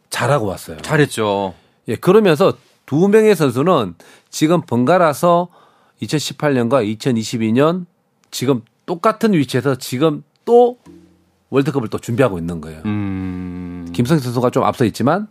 잘하고 0.09 0.45
왔어요. 0.45 0.77
잘했죠. 0.81 1.53
예, 1.87 1.95
그러면서 1.95 2.53
두 2.85 3.07
명의 3.07 3.35
선수는 3.35 3.95
지금 4.29 4.61
번갈아서 4.61 5.47
2018년과 6.01 6.85
2022년 6.97 7.85
지금 8.29 8.61
똑같은 8.85 9.33
위치에서 9.33 9.75
지금 9.75 10.23
또 10.45 10.77
월드컵을 11.49 11.87
또 11.89 11.97
준비하고 11.99 12.37
있는 12.39 12.61
거예요. 12.61 12.81
음. 12.85 13.89
김성희 13.93 14.21
선수가 14.21 14.49
좀 14.49 14.63
앞서 14.63 14.85
있지만 14.85 15.27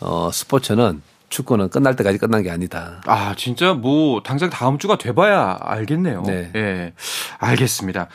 어, 0.00 0.30
스포츠는 0.32 1.02
축구는 1.28 1.70
끝날 1.70 1.96
때까지 1.96 2.18
끝난 2.18 2.42
게 2.42 2.50
아니다. 2.50 3.00
아, 3.06 3.34
진짜 3.36 3.74
뭐 3.74 4.22
당장 4.22 4.48
다음 4.48 4.78
주가 4.78 4.96
돼봐야 4.96 5.58
알겠네요. 5.60 6.22
네. 6.24 6.52
예. 6.54 6.92
알겠습니다. 7.38 8.08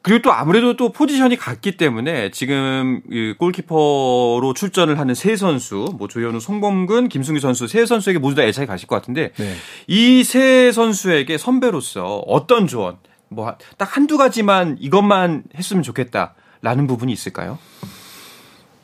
그리고 0.00 0.22
또 0.22 0.32
아무래도 0.32 0.76
또 0.76 0.90
포지션이 0.90 1.36
같기 1.36 1.76
때문에 1.76 2.30
지금 2.32 3.00
이 3.10 3.34
골키퍼로 3.38 4.52
출전을 4.54 4.98
하는 4.98 5.14
세 5.14 5.36
선수, 5.36 5.86
뭐 5.96 6.08
조현우, 6.08 6.40
송범근, 6.40 7.08
김승규 7.08 7.38
선수 7.40 7.68
세 7.68 7.86
선수에게 7.86 8.18
모두 8.18 8.34
다 8.36 8.42
애착이 8.42 8.66
가실 8.66 8.88
것 8.88 8.96
같은데 8.96 9.30
네. 9.36 9.54
이세 9.86 10.72
선수에게 10.72 11.38
선배로서 11.38 12.18
어떤 12.26 12.66
조언, 12.66 12.96
뭐 13.28 13.56
딱 13.78 13.96
한두 13.96 14.18
가지만 14.18 14.76
이것만 14.80 15.44
했으면 15.56 15.82
좋겠다 15.84 16.34
라는 16.62 16.86
부분이 16.86 17.12
있을까요? 17.12 17.58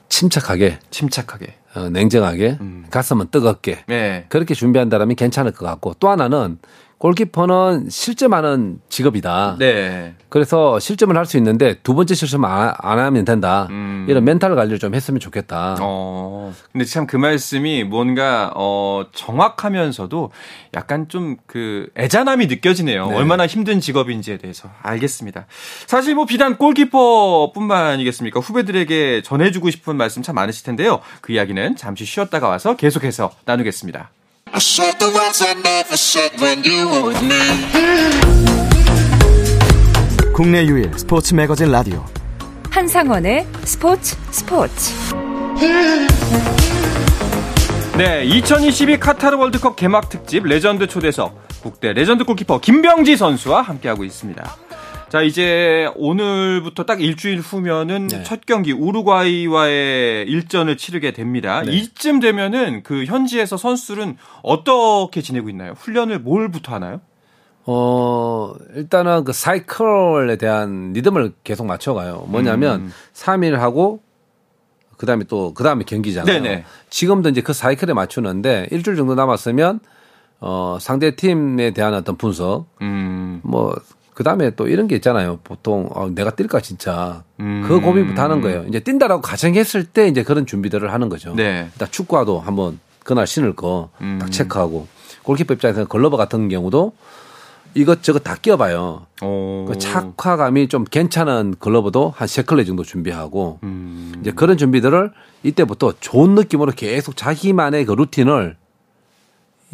침착하게, 0.08 0.80
침착하게. 0.90 1.54
어, 1.74 1.88
냉정하게, 1.90 2.58
음. 2.60 2.86
가슴은 2.90 3.28
뜨겁게 3.30 3.84
네. 3.86 4.26
그렇게 4.28 4.54
준비한다면 4.54 5.14
괜찮을 5.14 5.52
것 5.52 5.64
같고 5.64 5.94
또 6.00 6.08
하나는 6.08 6.58
골키퍼는 6.98 7.88
실점하는 7.90 8.80
직업이다. 8.88 9.56
네. 9.58 10.14
그래서 10.28 10.78
실점을 10.80 11.16
할 11.16 11.26
수 11.26 11.36
있는데 11.36 11.74
두 11.82 11.94
번째 11.94 12.14
실수만 12.14 12.50
안, 12.50 12.74
안 12.78 12.98
하면 12.98 13.24
된다. 13.24 13.66
음. 13.70 14.06
이런 14.08 14.24
멘탈 14.24 14.54
관리를 14.56 14.78
좀 14.78 14.94
했으면 14.94 15.20
좋겠다. 15.20 15.76
어, 15.80 16.52
근데 16.72 16.84
참 16.84 17.06
그 17.06 17.16
말씀이 17.16 17.84
뭔가, 17.84 18.50
어, 18.56 19.04
정확하면서도 19.14 20.30
약간 20.74 21.08
좀 21.08 21.36
그 21.46 21.88
애잔함이 21.96 22.46
느껴지네요. 22.46 23.08
네. 23.08 23.16
얼마나 23.16 23.46
힘든 23.46 23.80
직업인지에 23.80 24.38
대해서. 24.38 24.68
알겠습니다. 24.82 25.46
사실 25.86 26.14
뭐 26.14 26.24
비단 26.26 26.56
골키퍼 26.58 27.52
뿐만 27.54 27.86
아니겠습니까? 27.86 28.40
후배들에게 28.40 29.22
전해주고 29.22 29.70
싶은 29.70 29.96
말씀 29.96 30.22
참 30.22 30.34
많으실 30.34 30.64
텐데요. 30.64 31.00
그 31.20 31.32
이야기는 31.32 31.76
잠시 31.76 32.04
쉬었다가 32.04 32.48
와서 32.48 32.76
계속해서 32.76 33.30
나누겠습니다. 33.44 34.10
I 34.52 34.58
said 34.60 34.98
the 34.98 35.10
words 35.12 35.42
I 35.42 35.54
never 35.54 35.96
said 35.96 36.32
when 36.40 36.64
you 36.64 36.88
were 36.88 37.08
with 37.08 37.22
me. 37.24 37.38
국내 40.32 40.64
유일 40.64 40.90
스포츠 40.96 41.34
매거진 41.34 41.70
라디오 41.70 42.04
한상원의 42.70 43.46
스포츠 43.64 44.16
스포츠 44.30 44.92
네, 47.96 48.24
2022 48.24 48.98
카타르 49.00 49.36
월드컵 49.36 49.74
개막 49.76 50.08
특집 50.08 50.44
레전드 50.44 50.86
초대석 50.86 51.48
국대 51.62 51.92
레전드 51.92 52.24
골키퍼 52.24 52.60
김병지 52.60 53.16
선수와 53.16 53.62
함께하고 53.62 54.04
있습니다. 54.04 54.56
자, 55.08 55.22
이제 55.22 55.90
오늘부터 55.96 56.84
딱 56.84 57.00
일주일 57.00 57.40
후면은 57.40 58.08
네. 58.08 58.22
첫 58.24 58.44
경기 58.44 58.72
우루과이와의 58.72 60.26
일전을 60.26 60.76
치르게 60.76 61.12
됩니다. 61.12 61.62
네. 61.62 61.72
이쯤 61.72 62.20
되면은 62.20 62.82
그 62.82 63.04
현지에서 63.04 63.56
선수들은 63.56 64.18
어떻게 64.42 65.22
지내고 65.22 65.48
있나요? 65.48 65.72
훈련을 65.78 66.20
뭐부터 66.20 66.74
하나요? 66.74 67.00
어, 67.64 68.54
일단은 68.74 69.24
그 69.24 69.32
사이클에 69.32 70.36
대한 70.36 70.92
리듬을 70.92 71.32
계속 71.44 71.66
맞춰가요. 71.66 72.26
뭐냐면 72.28 72.80
음. 72.80 72.92
3일 73.14 73.52
하고 73.52 74.00
그 74.98 75.06
다음에 75.06 75.24
또, 75.24 75.54
그 75.54 75.64
다음에 75.64 75.84
경기잖아요. 75.84 76.42
네네. 76.42 76.64
지금도 76.90 77.28
이제 77.30 77.40
그 77.40 77.52
사이클에 77.52 77.92
맞추는데 77.92 78.68
일주일 78.72 78.96
정도 78.96 79.14
남았으면 79.14 79.80
어, 80.40 80.78
상대 80.80 81.16
팀에 81.16 81.72
대한 81.72 81.94
어떤 81.94 82.16
분석, 82.16 82.66
음. 82.80 83.40
뭐, 83.42 83.74
그 84.18 84.24
다음에 84.24 84.50
또 84.56 84.66
이런 84.66 84.88
게 84.88 84.96
있잖아요. 84.96 85.38
보통, 85.44 85.88
어, 85.94 86.10
내가 86.12 86.32
뛸까 86.32 86.60
진짜. 86.60 87.22
음. 87.38 87.64
그 87.68 87.78
고민부터 87.80 88.20
하는 88.20 88.40
거예요. 88.40 88.64
이제 88.68 88.80
뛴다라고 88.80 89.22
가정했을 89.22 89.84
때 89.84 90.08
이제 90.08 90.24
그런 90.24 90.44
준비들을 90.44 90.92
하는 90.92 91.08
거죠. 91.08 91.34
네. 91.36 91.68
일단 91.72 91.86
축구화도 91.88 92.40
한번 92.40 92.80
그날 93.04 93.28
신을 93.28 93.54
거딱 93.54 93.92
음. 94.00 94.20
체크하고 94.28 94.88
골키퍼 95.22 95.54
입장에서는 95.54 95.86
글러브 95.86 96.16
같은 96.16 96.48
경우도 96.48 96.94
이것저것 97.74 98.18
다 98.24 98.34
끼워봐요. 98.34 99.06
어. 99.22 99.66
그 99.68 99.78
착화감이 99.78 100.66
좀 100.66 100.82
괜찮은 100.82 101.54
글러브도 101.60 102.12
한 102.16 102.26
세 102.26 102.42
켤레 102.42 102.64
정도 102.64 102.82
준비하고 102.82 103.60
음. 103.62 104.14
이제 104.20 104.32
그런 104.32 104.58
준비들을 104.58 105.12
이때부터 105.44 105.92
좋은 106.00 106.34
느낌으로 106.34 106.72
계속 106.74 107.16
자기만의 107.16 107.84
그 107.84 107.92
루틴을 107.92 108.56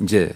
이제 0.03 0.35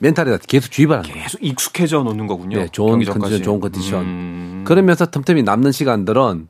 mental에다 0.00 0.38
계속 0.46 0.70
주입하는 0.70 1.02
거예요. 1.02 1.22
계속 1.22 1.42
익숙해져 1.42 2.02
놓는 2.02 2.26
거군요. 2.26 2.58
네, 2.58 2.68
좋은. 2.70 3.02
컨디션, 3.04 3.42
좋은 3.42 3.60
컨디션. 3.60 4.00
음. 4.04 4.64
그러면서 4.66 5.06
틈틈이 5.06 5.42
남는 5.42 5.72
시간들은 5.72 6.48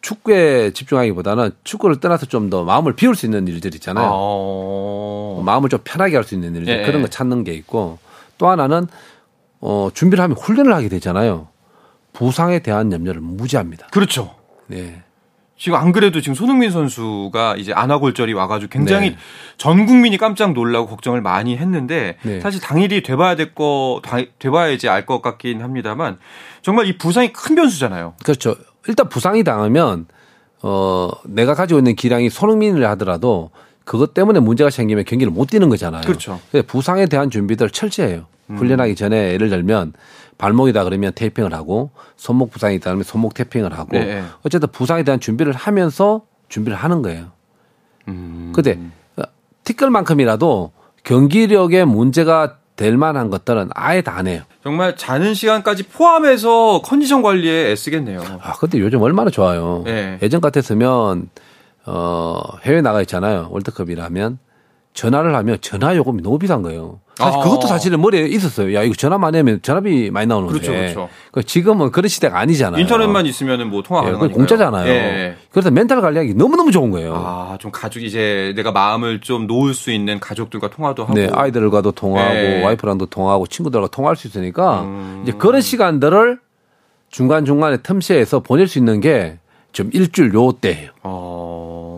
축구에 0.00 0.70
집중하기보다는 0.72 1.50
축구를 1.64 2.00
떠나서 2.00 2.26
좀 2.26 2.50
더 2.50 2.64
마음을 2.64 2.94
비울 2.94 3.14
수 3.16 3.26
있는 3.26 3.46
일들 3.48 3.74
있잖아요. 3.74 4.08
어. 4.12 5.42
마음을 5.44 5.68
좀 5.68 5.80
편하게 5.84 6.14
할 6.16 6.24
수 6.24 6.34
있는 6.34 6.54
일들 6.54 6.72
예, 6.80 6.82
그런 6.86 7.00
예. 7.00 7.02
거 7.02 7.08
찾는 7.08 7.44
게 7.44 7.52
있고 7.54 7.98
또 8.38 8.48
하나는 8.48 8.86
어 9.60 9.88
준비를 9.92 10.22
하면 10.22 10.36
훈련을 10.36 10.72
하게 10.72 10.88
되잖아요. 10.88 11.48
부상에 12.12 12.60
대한 12.60 12.92
염려를 12.92 13.20
무지합니다. 13.20 13.88
그렇죠. 13.88 14.34
네. 14.68 15.02
지금 15.58 15.76
안 15.76 15.90
그래도 15.90 16.20
지금 16.20 16.34
손흥민 16.34 16.70
선수가 16.70 17.56
이제 17.56 17.72
안아골절이 17.72 18.32
와가지고 18.32 18.70
굉장히 18.70 19.10
네. 19.10 19.16
전 19.56 19.86
국민이 19.86 20.16
깜짝 20.16 20.52
놀라고 20.52 20.86
걱정을 20.86 21.20
많이 21.20 21.56
했는데 21.56 22.16
네. 22.22 22.40
사실 22.40 22.60
당일이 22.60 23.02
돼봐야 23.02 23.34
될 23.34 23.54
거, 23.54 24.00
돼봐야지 24.38 24.88
알것 24.88 25.20
같긴 25.20 25.60
합니다만 25.60 26.18
정말 26.62 26.86
이 26.86 26.96
부상이 26.96 27.32
큰 27.32 27.56
변수잖아요. 27.56 28.14
그렇죠. 28.24 28.54
일단 28.86 29.08
부상이 29.08 29.42
당하면 29.42 30.06
어 30.62 31.10
내가 31.24 31.54
가지고 31.54 31.80
있는 31.80 31.96
기량이 31.96 32.30
손흥민을 32.30 32.86
하더라도 32.90 33.50
그것 33.84 34.14
때문에 34.14 34.38
문제가 34.40 34.70
생기면 34.70 35.04
경기를 35.04 35.32
못 35.32 35.50
뛰는 35.50 35.68
거잖아요. 35.68 36.02
그렇죠. 36.02 36.34
음. 36.34 36.38
그래서 36.50 36.66
부상에 36.68 37.06
대한 37.06 37.30
준비들 37.30 37.70
철저해요. 37.70 38.26
훈련하기 38.56 38.94
전에 38.94 39.32
예를 39.32 39.50
들면 39.50 39.92
발목이다 40.38 40.84
그러면 40.84 41.12
테이핑을 41.14 41.52
하고 41.52 41.90
손목 42.16 42.50
부상이 42.50 42.76
있다 42.76 42.84
그러면 42.90 43.04
손목 43.04 43.34
테이핑을 43.34 43.72
하고 43.76 43.90
네. 43.92 44.22
어쨌든 44.44 44.68
부상에 44.70 45.02
대한 45.02 45.20
준비를 45.20 45.52
하면서 45.52 46.22
준비를 46.48 46.76
하는 46.78 47.02
거예요. 47.02 47.26
음. 48.08 48.52
근데 48.54 48.78
티끌만큼이라도 49.64 50.72
경기력에 51.04 51.84
문제가 51.84 52.56
될 52.76 52.96
만한 52.96 53.28
것들은 53.28 53.70
아예 53.74 54.00
다 54.02 54.18
안 54.18 54.26
해요. 54.28 54.42
정말 54.62 54.96
자는 54.96 55.34
시간까지 55.34 55.84
포함해서 55.84 56.82
컨디션 56.82 57.22
관리에 57.22 57.70
애쓰겠네요. 57.72 58.22
아, 58.40 58.52
근데 58.54 58.78
요즘 58.78 59.02
얼마나 59.02 59.30
좋아요. 59.30 59.82
네. 59.84 60.18
예전 60.22 60.40
같았으면 60.40 61.28
어, 61.86 62.40
해외 62.62 62.80
나가 62.80 63.00
있잖아요. 63.02 63.48
월드컵이라면 63.50 64.38
전화를 64.94 65.34
하면 65.36 65.58
전화 65.60 65.94
요금이 65.94 66.22
너무 66.22 66.38
비싼 66.38 66.62
거예요. 66.62 67.00
사실 67.14 67.38
아. 67.38 67.42
그것도 67.42 67.66
사실은 67.66 68.00
머리에 68.00 68.26
있었어요. 68.26 68.74
야, 68.74 68.82
이거 68.82 68.94
전화만 68.94 69.34
하면 69.34 69.60
전화비 69.62 70.10
많이 70.10 70.26
나오는데. 70.26 70.52
그렇죠, 70.52 70.72
그렇죠. 70.72 71.08
그 71.32 71.42
지금은 71.42 71.90
그런 71.90 72.08
시대가 72.08 72.38
아니잖아요. 72.40 72.80
인터넷만 72.80 73.26
있으면은 73.26 73.70
뭐 73.70 73.82
통화 73.82 74.00
예, 74.00 74.04
가능하니까 74.06 74.28
그거 74.28 74.36
공짜잖아요. 74.38 74.88
예. 74.88 75.36
그래서 75.50 75.70
멘탈 75.70 76.00
관리하기 76.00 76.34
너무 76.34 76.56
너무 76.56 76.70
좋은 76.70 76.90
거예요. 76.90 77.14
아, 77.16 77.56
좀 77.60 77.70
가족 77.72 78.02
이제 78.02 78.52
내가 78.56 78.72
마음을 78.72 79.20
좀 79.20 79.46
놓을 79.46 79.74
수 79.74 79.90
있는 79.90 80.20
가족들과 80.20 80.70
통화도 80.70 81.04
하고 81.04 81.14
네, 81.14 81.28
아이들과도 81.32 81.92
통화하고 81.92 82.34
네. 82.34 82.64
와이프랑도 82.64 83.06
통화하고 83.06 83.46
친구들과 83.46 83.88
통화할 83.88 84.16
수 84.16 84.26
있으니까 84.28 84.82
음. 84.82 85.20
이제 85.22 85.32
그런 85.32 85.60
시간들을 85.60 86.40
중간 87.10 87.44
중간에 87.44 87.78
틈새에서 87.78 88.40
보낼 88.40 88.68
수 88.68 88.78
있는 88.78 89.00
게 89.00 89.38
좀 89.72 89.90
일주일 89.92 90.34
요 90.34 90.52
때예요. 90.52 90.90
어, 91.02 91.97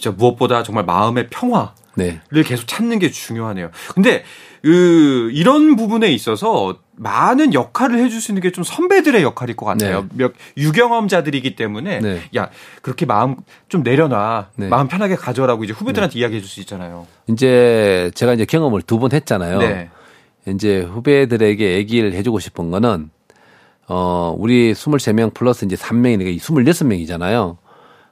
진짜 0.00 0.16
무엇보다 0.16 0.62
정말 0.62 0.84
마음의 0.84 1.28
평화를 1.30 1.70
네. 1.96 2.20
계속 2.44 2.66
찾는 2.66 2.98
게 2.98 3.10
중요하네요. 3.10 3.70
근데 3.94 4.24
그 4.62 5.30
이런 5.32 5.76
부분에 5.76 6.10
있어서 6.12 6.76
많은 6.96 7.54
역할을 7.54 7.98
해줄 7.98 8.20
수 8.20 8.30
있는 8.32 8.42
게 8.42 8.50
좀 8.50 8.62
선배들의 8.64 9.22
역할일 9.22 9.56
것 9.56 9.64
같아요. 9.66 10.02
네. 10.02 10.08
몇 10.14 10.32
유경험자들이기 10.56 11.56
때문에 11.56 12.00
네. 12.00 12.22
야 12.36 12.50
그렇게 12.82 13.06
마음 13.06 13.36
좀 13.68 13.82
내려놔, 13.82 14.48
네. 14.56 14.68
마음 14.68 14.88
편하게 14.88 15.16
가져라고 15.16 15.64
이제 15.64 15.72
후배들한테 15.72 16.18
이야기해줄 16.18 16.48
수 16.48 16.60
있잖아요. 16.60 17.06
이제 17.28 18.10
제가 18.14 18.34
이제 18.34 18.44
경험을 18.44 18.82
두 18.82 18.98
번 18.98 19.12
했잖아요. 19.12 19.58
네. 19.58 19.88
이제 20.48 20.80
후배들에게 20.80 21.74
얘기를 21.74 22.12
해주고 22.12 22.38
싶은 22.40 22.70
거는 22.70 23.10
어 23.88 24.34
우리 24.38 24.72
23명 24.72 25.32
플러스 25.34 25.64
이제 25.64 25.76
3명이니까 25.76 26.36
26명이잖아요. 26.38 27.56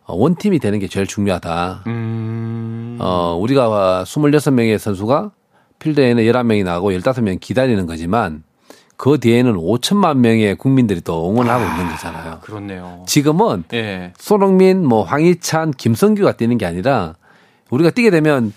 어, 0.08 0.16
원팀이 0.16 0.58
되는 0.58 0.78
게 0.78 0.88
제일 0.88 1.06
중요하다. 1.06 1.84
음, 1.86 2.96
어 3.00 3.36
우리가 3.40 4.04
26명의 4.04 4.78
선수가 4.78 5.30
필드에는 5.78 6.24
11명이 6.24 6.64
나가고 6.64 6.90
15명 6.92 7.38
기다리는 7.38 7.86
거지만 7.86 8.42
그 8.96 9.18
뒤에는 9.20 9.54
5천만 9.54 10.16
명의 10.16 10.56
국민들이 10.56 11.00
또 11.02 11.30
응원을 11.30 11.50
하고 11.52 11.64
있는 11.64 11.88
거잖아요. 11.88 12.40
그렇네요. 12.42 13.04
지금은 13.06 13.62
예. 13.74 14.12
손흥민, 14.18 14.84
뭐 14.84 15.04
황희찬, 15.04 15.70
김성규가 15.72 16.32
뛰는 16.32 16.58
게 16.58 16.66
아니라 16.66 17.14
우리가 17.70 17.90
뛰게 17.90 18.10
되면 18.10 18.52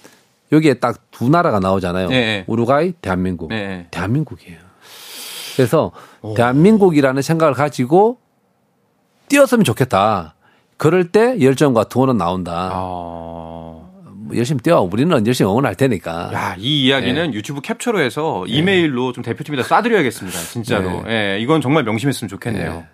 여기에 0.51 0.75
딱 0.75 0.97
두 1.21 1.29
나라가 1.29 1.59
나오잖아요. 1.59 2.07
네. 2.09 2.43
우루과이, 2.47 2.93
대한민국. 2.93 3.49
네. 3.49 3.85
대한민국이에요. 3.91 4.57
그래서 5.55 5.91
대한민국이라는 6.35 7.21
생각을 7.21 7.53
가지고 7.53 8.17
뛰었으면 9.27 9.63
좋겠다. 9.63 10.33
그럴 10.81 11.11
때 11.11 11.39
열정과 11.39 11.83
투혼은 11.83 12.17
나온다. 12.17 12.71
아. 12.73 12.79
뭐 12.79 14.31
열심히 14.33 14.61
뛰어. 14.61 14.81
우리는 14.81 15.27
열심히 15.27 15.47
응원할 15.47 15.75
테니까. 15.75 16.31
야, 16.33 16.55
이 16.57 16.85
이야기는 16.85 17.35
유튜브 17.35 17.61
캡처로 17.61 17.99
해서 17.99 18.45
이메일로 18.47 19.13
좀 19.13 19.23
대표팀에다 19.23 19.61
쏴드려야겠습니다. 19.61 20.31
진짜로. 20.31 21.03
예, 21.07 21.37
이건 21.39 21.61
정말 21.61 21.83
명심했으면 21.83 22.29
좋겠네요. 22.29 22.73
네. 22.73 22.85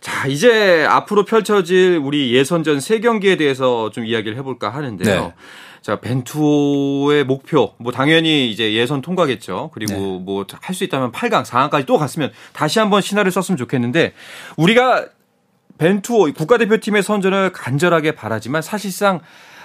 자, 0.00 0.28
이제 0.28 0.86
앞으로 0.88 1.26
펼쳐질 1.26 2.00
우리 2.02 2.32
예선전 2.34 2.80
세 2.80 3.00
경기에 3.00 3.36
대해서 3.36 3.90
좀 3.90 4.06
이야기를 4.06 4.38
해볼까 4.38 4.70
하는데요. 4.70 5.20
네. 5.20 5.34
자, 5.82 6.00
벤투호의 6.00 7.24
목표, 7.24 7.74
뭐 7.76 7.92
당연히 7.92 8.50
이제 8.50 8.72
예선 8.72 9.02
통과겠죠. 9.02 9.72
그리고 9.74 9.92
네. 9.92 10.18
뭐할 10.24 10.74
수 10.74 10.84
있다면 10.84 11.12
8강, 11.12 11.44
4강까지 11.44 11.84
또 11.84 11.98
갔으면 11.98 12.32
다시 12.54 12.78
한번 12.78 13.02
신화를 13.02 13.30
썼으면 13.30 13.58
좋겠는데 13.58 14.14
우리가 14.56 15.04
벤투호 15.80 16.32
국가대표팀의 16.34 17.02
선전을 17.02 17.52
간절하게 17.52 18.12
바라지만 18.12 18.60
사실상 18.60 19.20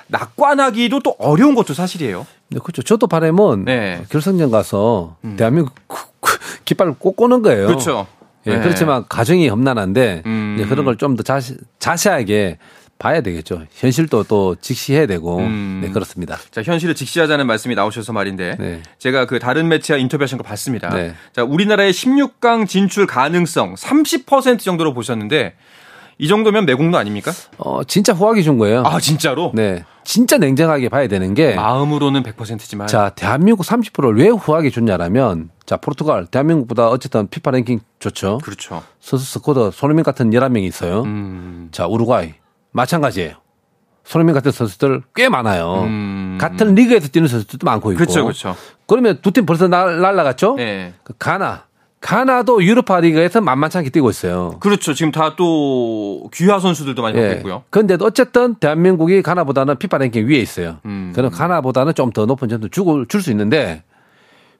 낙관하기도 0.07 1.01
또 1.01 1.15
어려운 1.19 1.55
것도 1.55 1.73
사실이에요. 1.73 2.25
네, 2.49 2.59
그렇죠. 2.63 2.81
저도 2.83 3.07
바람은 3.07 3.65
네. 3.65 3.97
음. 3.99 4.05
결승전 4.09 4.49
가서 4.49 5.17
대한민국 5.35 5.73
깃발을 6.63 6.95
꼭 6.99 7.17
꼬는 7.17 7.41
거예요. 7.41 7.67
그렇죠. 7.67 8.07
예, 8.47 8.55
네. 8.55 8.61
그렇지만 8.61 9.03
가정이 9.09 9.49
험난한데 9.49 10.23
음. 10.25 10.65
그런 10.69 10.85
걸 10.85 10.95
좀 10.97 11.15
더 11.17 11.23
자세, 11.23 11.55
자세하게 11.79 12.59
봐야 12.97 13.19
되겠죠. 13.21 13.63
현실도 13.73 14.23
또 14.23 14.55
직시해야 14.61 15.05
되고 15.07 15.39
음. 15.39 15.81
네 15.83 15.89
그렇습니다. 15.91 16.37
자, 16.51 16.61
현실을 16.63 16.95
직시하자는 16.95 17.45
말씀이 17.45 17.75
나오셔서 17.75 18.13
말인데 18.13 18.55
네. 18.57 18.81
제가 18.99 19.25
그 19.25 19.39
다른 19.39 19.67
매체와 19.67 19.99
인터뷰하신 19.99 20.37
거 20.37 20.43
봤습니다. 20.45 20.89
네. 20.93 21.13
자, 21.33 21.43
우리나라의 21.43 21.91
16강 21.91 22.67
진출 22.69 23.05
가능성 23.05 23.73
30% 23.75 24.59
정도로 24.59 24.93
보셨는데 24.93 25.55
이 26.17 26.27
정도면 26.27 26.65
매국노 26.65 26.97
아닙니까? 26.97 27.31
어 27.57 27.83
진짜 27.83 28.13
후하게 28.13 28.41
준 28.41 28.57
거예요. 28.57 28.83
아, 28.85 28.99
진짜로? 28.99 29.51
네, 29.53 29.83
진짜 30.03 30.37
냉정하게 30.37 30.89
봐야 30.89 31.07
되는 31.07 31.33
게 31.33 31.55
마음으로는 31.55 32.23
100%지만 32.23 32.87
자, 32.87 33.09
대한민국 33.15 33.65
30%를 33.65 34.15
왜 34.17 34.29
후하게 34.29 34.69
줬냐라면 34.69 35.49
자, 35.65 35.77
포르투갈 35.77 36.27
대한민국보다 36.27 36.89
어쨌든 36.89 37.27
피파 37.27 37.51
랭킹 37.51 37.79
좋죠. 37.99 38.37
그렇죠. 38.43 38.83
선수 39.01 39.25
스쿼드 39.25 39.71
손흥민 39.73 40.03
같은 40.03 40.29
11명이 40.29 40.63
있어요. 40.63 41.01
음. 41.03 41.69
자, 41.71 41.85
우루과이 41.87 42.33
마찬가지예요. 42.71 43.33
손흥민 44.05 44.35
같은 44.35 44.51
선수들 44.51 45.01
꽤 45.15 45.29
많아요. 45.29 45.81
음. 45.85 46.37
같은 46.39 46.75
리그에서 46.75 47.07
뛰는 47.07 47.27
선수들도 47.27 47.65
많고 47.65 47.91
있고. 47.91 47.97
그렇죠. 47.97 48.23
그렇죠. 48.23 48.55
그러면 48.87 49.19
두 49.21 49.31
팀 49.31 49.45
벌써 49.47 49.67
날, 49.67 49.99
날라갔죠? 49.99 50.55
네. 50.55 50.93
그 51.03 51.13
가나. 51.17 51.63
가나도 52.01 52.63
유로파 52.63 52.99
리그에서 52.99 53.41
만만치 53.41 53.77
않게 53.79 53.89
뛰고 53.89 54.09
있어요. 54.11 54.57
그렇죠. 54.59 54.93
지금 54.93 55.11
다 55.11 55.35
또 55.35 56.29
귀화 56.33 56.59
선수들도 56.59 57.01
많이 57.01 57.17
예. 57.17 57.29
바뀌고요. 57.29 57.63
그런데도 57.71 58.05
어쨌든 58.05 58.55
대한민국이 58.55 59.21
가나보다는 59.23 59.77
피파 59.77 59.97
랭킹 59.97 60.27
위에 60.29 60.37
있어요. 60.37 60.77
음. 60.85 61.11
그럼 61.15 61.31
가나보다는 61.31 61.93
좀 61.95 62.11
더 62.13 62.25
높은 62.25 62.47
점수 62.47 62.69
주고 62.69 63.05
줄 63.05 63.21
수 63.21 63.31
있는데 63.31 63.83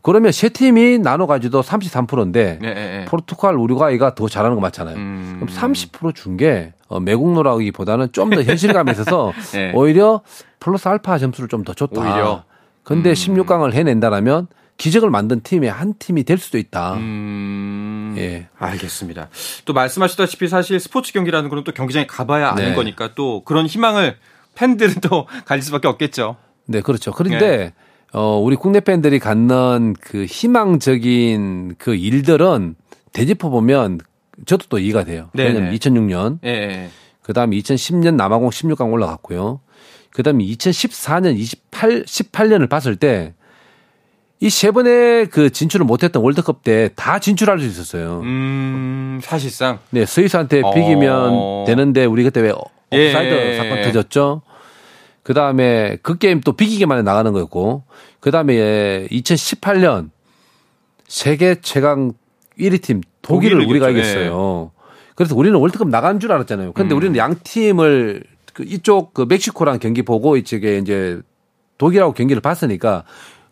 그러면 0.02 0.32
세 0.32 0.50
팀이 0.50 1.00
나눠 1.00 1.26
가지고 1.28 1.62
33%인데 1.62 2.60
네, 2.62 2.74
네, 2.74 2.74
네. 3.00 3.06
포르투갈 3.06 3.56
우루과이가 3.56 4.16
더 4.16 4.28
잘하는 4.28 4.56
거 4.56 4.62
맞잖아요. 4.62 4.96
음. 4.96 5.38
그럼 5.40 5.56
30%준 5.56 6.38
게 6.38 6.74
어, 6.88 7.00
매국노라기보다는 7.00 8.12
좀 8.12 8.30
더 8.32 8.42
현실감이 8.44 8.92
있어서 8.92 9.32
네. 9.54 9.72
오히려 9.76 10.22
플러스 10.60 10.88
알파 10.88 11.18
점수를 11.18 11.48
좀 11.48 11.64
더 11.64 11.74
줬다. 11.74 12.02
오히려. 12.02 12.44
근데 12.84 13.12
음. 13.12 13.14
16강을 13.14 13.74
해낸다라면 13.74 14.48
기적을 14.78 15.10
만든 15.10 15.42
팀의 15.42 15.72
한 15.72 15.94
팀이 15.98 16.24
될 16.24 16.38
수도 16.38 16.58
있다. 16.58 16.96
음. 16.96 18.16
예. 18.18 18.48
알겠습니다. 18.58 19.30
또 19.66 19.74
말씀하셨다시피 19.74 20.48
사실 20.48 20.80
스포츠 20.80 21.14
경기라는 21.14 21.50
거는 21.50 21.64
또 21.64 21.72
경기장에 21.72 22.08
가봐야 22.08 22.50
아는 22.50 22.70
네. 22.70 22.74
거니까 22.74 23.14
또 23.16 23.44
그런 23.44 23.66
희망을 23.66 24.18
팬들은 24.56 24.96
또 25.02 25.28
가질 25.46 25.64
수밖에 25.64 25.88
없겠죠. 25.88 26.38
네, 26.66 26.82
그렇죠. 26.82 27.12
그런데 27.12 27.74
어 28.12 28.38
우리 28.38 28.56
국내 28.56 28.80
팬들이 28.80 29.20
갖는 29.20 29.96
그 30.00 30.26
희망적인 30.26 31.76
그 31.78 31.96
일들은 31.96 32.76
대짚어 33.14 33.50
보면 33.50 34.00
저도 34.46 34.66
또 34.70 34.80
이해가 34.80 35.04
돼요. 35.04 35.30
네네. 35.34 35.50
왜냐면 35.50 35.74
2006년, 35.74 36.40
예, 36.44 36.50
예. 36.50 36.90
그다음에 37.22 37.56
2010년 37.58 38.16
남아공 38.16 38.50
16강 38.50 38.92
올라갔고요. 38.92 39.62
그다음에 40.12 40.46
2014년, 40.46 41.38
28 41.38 42.04
18년을 42.04 42.70
봤을 42.70 42.96
때 42.96 43.34
이 44.42 44.50
세 44.50 44.72
번의 44.72 45.28
그 45.28 45.50
진출을 45.50 45.86
못했던 45.86 46.22
월드컵 46.22 46.64
때 46.64 46.90
다 46.96 47.20
진출할 47.20 47.60
수 47.60 47.66
있었어요. 47.66 48.20
음, 48.24 49.20
사실상. 49.24 49.80
네, 49.92 50.06
스위스한테 50.06 50.62
어. 50.64 50.74
비기면 50.74 51.66
되는데 51.66 52.06
우리 52.06 52.24
그때 52.24 52.42
왜 52.42 52.52
예. 52.92 53.08
옵사이드 53.08 53.58
사건 53.58 53.82
터졌죠. 53.84 54.42
그 55.24 55.34
다음에 55.34 55.98
그 56.04 56.18
게임 56.18 56.42
또 56.42 56.52
비기기만 56.54 56.98
해 57.00 57.02
나가는 57.02 57.32
거였고, 57.32 57.84
그 58.20 58.30
다음에 58.30 59.08
2018년 59.10 60.10
세계 61.08 61.56
최강 61.62 62.12
1위 62.60 62.82
팀 62.82 63.02
독일을 63.22 63.58
독일을 63.58 63.70
우리가 63.70 63.90
이겼죠. 63.90 64.10
이겼어요. 64.10 64.72
그래서 65.16 65.36
우리는 65.36 65.58
월드컵 65.58 65.88
나간 65.88 66.20
줄 66.20 66.32
알았잖아요. 66.32 66.74
근데 66.74 66.94
음. 66.94 66.98
우리는 66.98 67.16
양 67.18 67.36
팀을 67.44 68.24
그 68.54 68.64
이쪽 68.68 69.14
그 69.14 69.26
멕시코랑 69.28 69.80
경기 69.80 70.02
보고 70.04 70.38
이쪽에 70.38 70.78
이제 70.78 71.20
독일하고 71.78 72.14
경기를 72.14 72.42
봤으니까 72.42 73.04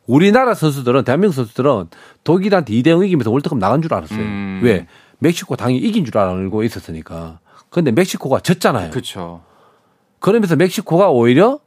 우리나라 0.05 0.53
선수들은 0.53 1.03
대한민국 1.03 1.35
선수들은 1.35 1.87
독일한테 2.23 2.73
2대 2.73 2.89
0 2.89 3.03
이기면서 3.05 3.31
월드컵 3.31 3.57
나간 3.57 3.81
줄 3.81 3.93
알았어요. 3.93 4.19
음. 4.19 4.61
왜? 4.63 4.87
멕시코 5.19 5.55
당연히 5.55 5.79
이긴 5.79 6.05
줄 6.05 6.17
알고 6.17 6.63
있었으니까. 6.63 7.39
근데 7.69 7.91
멕시코가 7.91 8.39
졌잖아요. 8.41 8.91
그렇죠. 8.91 9.41
그러면서 10.19 10.55
멕시코가 10.55 11.09
오히려 11.09 11.59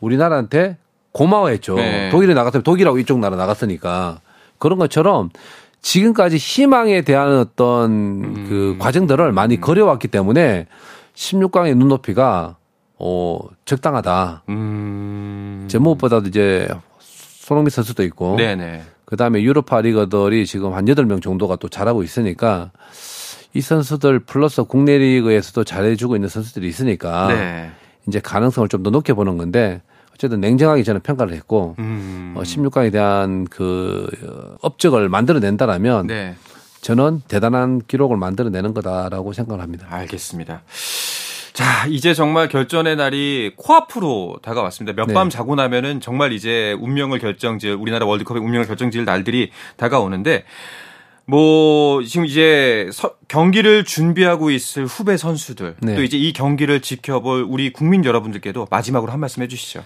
우리나라한테 0.00 0.76
고마워했죠. 1.12 1.74
네. 1.74 2.10
독일에 2.10 2.34
나갔으면 2.34 2.62
독일하고 2.62 2.98
이쪽 2.98 3.18
나라 3.18 3.36
나갔으니까 3.36 4.20
그런 4.58 4.78
것처럼 4.78 5.30
지금까지 5.82 6.36
희망에 6.36 7.02
대한 7.02 7.38
어떤 7.38 7.90
음. 7.90 8.46
그 8.48 8.76
과정들을 8.78 9.32
많이 9.32 9.60
거려왔기 9.60 10.08
때문에 10.08 10.66
16강의 11.14 11.76
눈높이가 11.76 12.56
어 12.98 13.40
적당하다. 13.64 14.44
음. 14.50 15.66
제 15.68 15.78
무엇보다도 15.78 16.28
이제 16.28 16.68
손흥민 17.50 17.70
선수도 17.70 18.04
있고 18.04 18.36
네네. 18.36 18.82
그 19.04 19.16
다음에 19.16 19.42
유로파 19.42 19.80
리거들이 19.80 20.46
지금 20.46 20.72
한 20.74 20.84
8명 20.84 21.20
정도가 21.20 21.56
또 21.56 21.68
잘하고 21.68 22.04
있으니까 22.04 22.70
이 23.54 23.60
선수들 23.60 24.20
플러스 24.20 24.62
국내 24.62 24.98
리그에서도 24.98 25.64
잘해주고 25.64 26.14
있는 26.14 26.28
선수들이 26.28 26.68
있으니까 26.68 27.26
네. 27.26 27.72
이제 28.06 28.20
가능성을 28.20 28.68
좀 28.68 28.84
더 28.84 28.90
높게 28.90 29.14
보는 29.14 29.36
건데 29.36 29.82
어쨌든 30.14 30.40
냉정하게 30.40 30.84
저는 30.84 31.00
평가를 31.00 31.34
했고 31.34 31.74
음. 31.80 32.34
어, 32.36 32.42
16강에 32.42 32.92
대한 32.92 33.46
그 33.46 34.06
어, 34.22 34.56
업적을 34.60 35.08
만들어낸다라면 35.08 36.06
네. 36.06 36.36
저는 36.82 37.22
대단한 37.26 37.82
기록을 37.84 38.16
만들어내는 38.16 38.74
거다라고 38.74 39.32
생각을 39.32 39.60
합니다. 39.60 39.88
알겠습니다. 39.90 40.62
자, 41.60 41.86
이제 41.88 42.14
정말 42.14 42.48
결전의 42.48 42.96
날이 42.96 43.52
코앞으로 43.54 44.38
다가왔습니다. 44.40 44.96
몇 44.96 45.08
네. 45.08 45.12
밤 45.12 45.28
자고 45.28 45.54
나면은 45.56 46.00
정말 46.00 46.32
이제 46.32 46.74
운명을 46.80 47.18
결정지을 47.18 47.74
우리나라 47.74 48.06
월드컵의 48.06 48.42
운명을 48.42 48.66
결정지을 48.66 49.04
날들이 49.04 49.50
다가오는데 49.76 50.44
뭐 51.26 52.02
지금 52.02 52.24
이제 52.24 52.88
서- 52.94 53.14
경기를 53.28 53.84
준비하고 53.84 54.50
있을 54.50 54.86
후배 54.86 55.18
선수들 55.18 55.76
네. 55.82 55.96
또 55.96 56.02
이제 56.02 56.16
이 56.16 56.32
경기를 56.32 56.80
지켜볼 56.80 57.44
우리 57.46 57.74
국민 57.74 58.06
여러분들께도 58.06 58.68
마지막으로 58.70 59.12
한 59.12 59.20
말씀 59.20 59.42
해주시죠. 59.42 59.84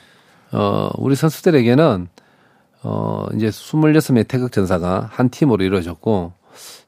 어, 0.53 0.91
우리 0.99 1.17
선수들에게는 1.17 2.07
어, 2.85 3.27
이제 3.35 3.49
26명의 3.49 4.29
태극 4.29 4.53
전사가 4.53 5.09
한 5.13 5.29
팀으로 5.29 5.65
이루어졌고 5.65 6.35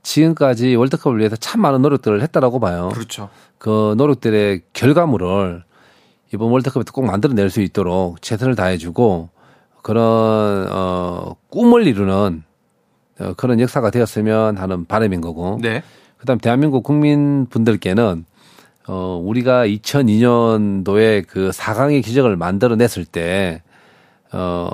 지금까지 0.06 0.76
월드컵을 0.76 1.18
위해서 1.18 1.36
참 1.36 1.60
많은 1.60 1.82
노력들을 1.82 2.22
했다라고 2.22 2.60
봐요. 2.60 2.90
그렇죠. 2.92 3.28
그 3.58 3.94
노력들의 3.98 4.62
결과물을 4.72 5.64
이번 6.32 6.50
월드컵에도 6.50 6.92
꼭 6.92 7.04
만들어낼 7.06 7.50
수 7.50 7.60
있도록 7.60 8.22
최선을 8.22 8.54
다해주고 8.54 9.30
그런 9.82 10.66
어 10.70 11.34
꿈을 11.50 11.86
이루는 11.86 12.44
어, 13.20 13.34
그런 13.36 13.60
역사가 13.60 13.90
되었으면 13.90 14.56
하는 14.58 14.84
바람인 14.84 15.20
거고. 15.20 15.58
네. 15.60 15.82
그다음 16.18 16.38
대한민국 16.38 16.82
국민분들께는 16.82 18.24
어 18.88 19.20
우리가 19.24 19.66
2002년도에 19.66 21.26
그 21.28 21.50
4강의 21.50 22.04
기적을 22.04 22.36
만들어냈을 22.36 23.04
때 23.04 23.62
어 24.32 24.68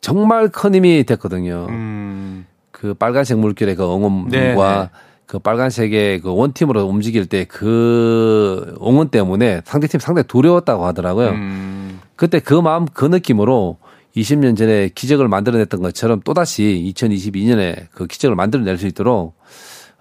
정말 0.00 0.48
큰 0.48 0.74
힘이 0.74 1.04
됐거든요. 1.04 1.66
음. 1.70 2.46
그 2.84 2.92
빨간색 2.92 3.38
물결의 3.38 3.76
그 3.76 3.82
응원과 3.82 4.28
네, 4.30 4.54
네. 4.54 4.90
그 5.24 5.38
빨간색의 5.38 6.20
그 6.20 6.34
원팀으로 6.34 6.84
움직일 6.84 7.24
때 7.24 7.46
그 7.46 8.76
응원 8.82 9.08
때문에 9.08 9.62
상대팀 9.64 10.00
상당히 10.00 10.28
두려웠다고 10.28 10.84
하더라고요. 10.84 11.30
음. 11.30 12.00
그때 12.14 12.40
그 12.40 12.52
마음 12.52 12.84
그 12.84 13.06
느낌으로 13.06 13.78
20년 14.14 14.54
전에 14.54 14.90
기적을 14.94 15.28
만들어냈던 15.28 15.80
것처럼 15.80 16.20
또다시 16.26 16.92
2022년에 16.94 17.86
그 17.90 18.06
기적을 18.06 18.36
만들어낼 18.36 18.76
수 18.76 18.86
있도록 18.86 19.34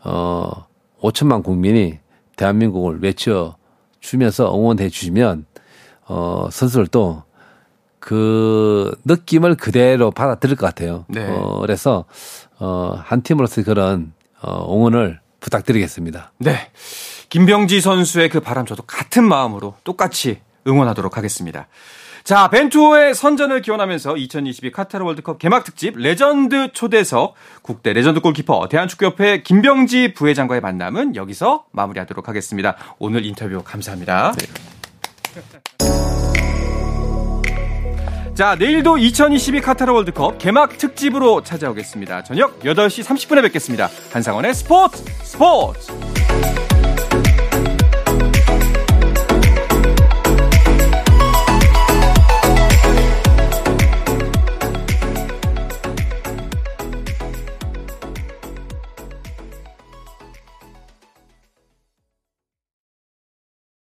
어 0.03 0.65
5천만 0.99 1.41
국민이 1.41 1.99
대한민국을 2.35 3.01
외쳐 3.01 3.55
주면서 4.01 4.53
응원해 4.53 4.89
주시면 4.89 5.45
어 6.09 6.49
선수들도 6.51 7.23
그 7.99 8.93
느낌을 9.05 9.55
그대로 9.55 10.11
받아들일 10.11 10.57
것 10.57 10.65
같아요. 10.65 11.05
네. 11.07 11.25
어 11.25 11.59
그래서 11.61 12.03
어 12.63 13.03
한 13.05 13.21
팀으로서 13.21 13.61
그런 13.63 14.13
어 14.41 14.73
응원을 14.73 15.19
부탁드리겠습니다. 15.39 16.31
네. 16.39 16.71
김병지 17.29 17.81
선수의 17.81 18.29
그 18.29 18.39
바람 18.39 18.65
저도 18.65 18.83
같은 18.83 19.27
마음으로 19.27 19.75
똑같이 19.83 20.39
응원하도록 20.67 21.17
하겠습니다. 21.17 21.67
자, 22.23 22.49
벤투호의 22.49 23.15
선전을 23.15 23.61
기원하면서 23.61 24.15
2022 24.15 24.71
카타르 24.71 25.03
월드컵 25.03 25.39
개막 25.39 25.65
특집 25.65 25.97
레전드 25.97 26.71
초대석 26.71 27.33
국대 27.61 27.91
레전드 27.91 28.21
골키퍼 28.21 28.69
대한축구협회 28.69 29.41
김병지 29.41 30.13
부회장과의 30.13 30.61
만남은 30.61 31.17
여기서 31.17 31.65
마무리하도록 31.71 32.29
하겠습니다. 32.29 32.77
오늘 32.97 33.25
인터뷰 33.25 33.61
감사합니다. 33.65 34.33
자, 38.33 38.55
내일도 38.55 38.97
2022 38.97 39.61
카타르 39.61 39.93
월드컵 39.93 40.39
개막 40.39 40.75
특집으로 40.79 41.43
찾아오겠습니다. 41.43 42.23
저녁 42.23 42.59
8시 42.61 43.03
30분에 43.03 43.43
뵙겠습니다. 43.43 43.89
한상원의 44.11 44.55
스포츠 44.55 45.03
스포츠! 45.21 45.93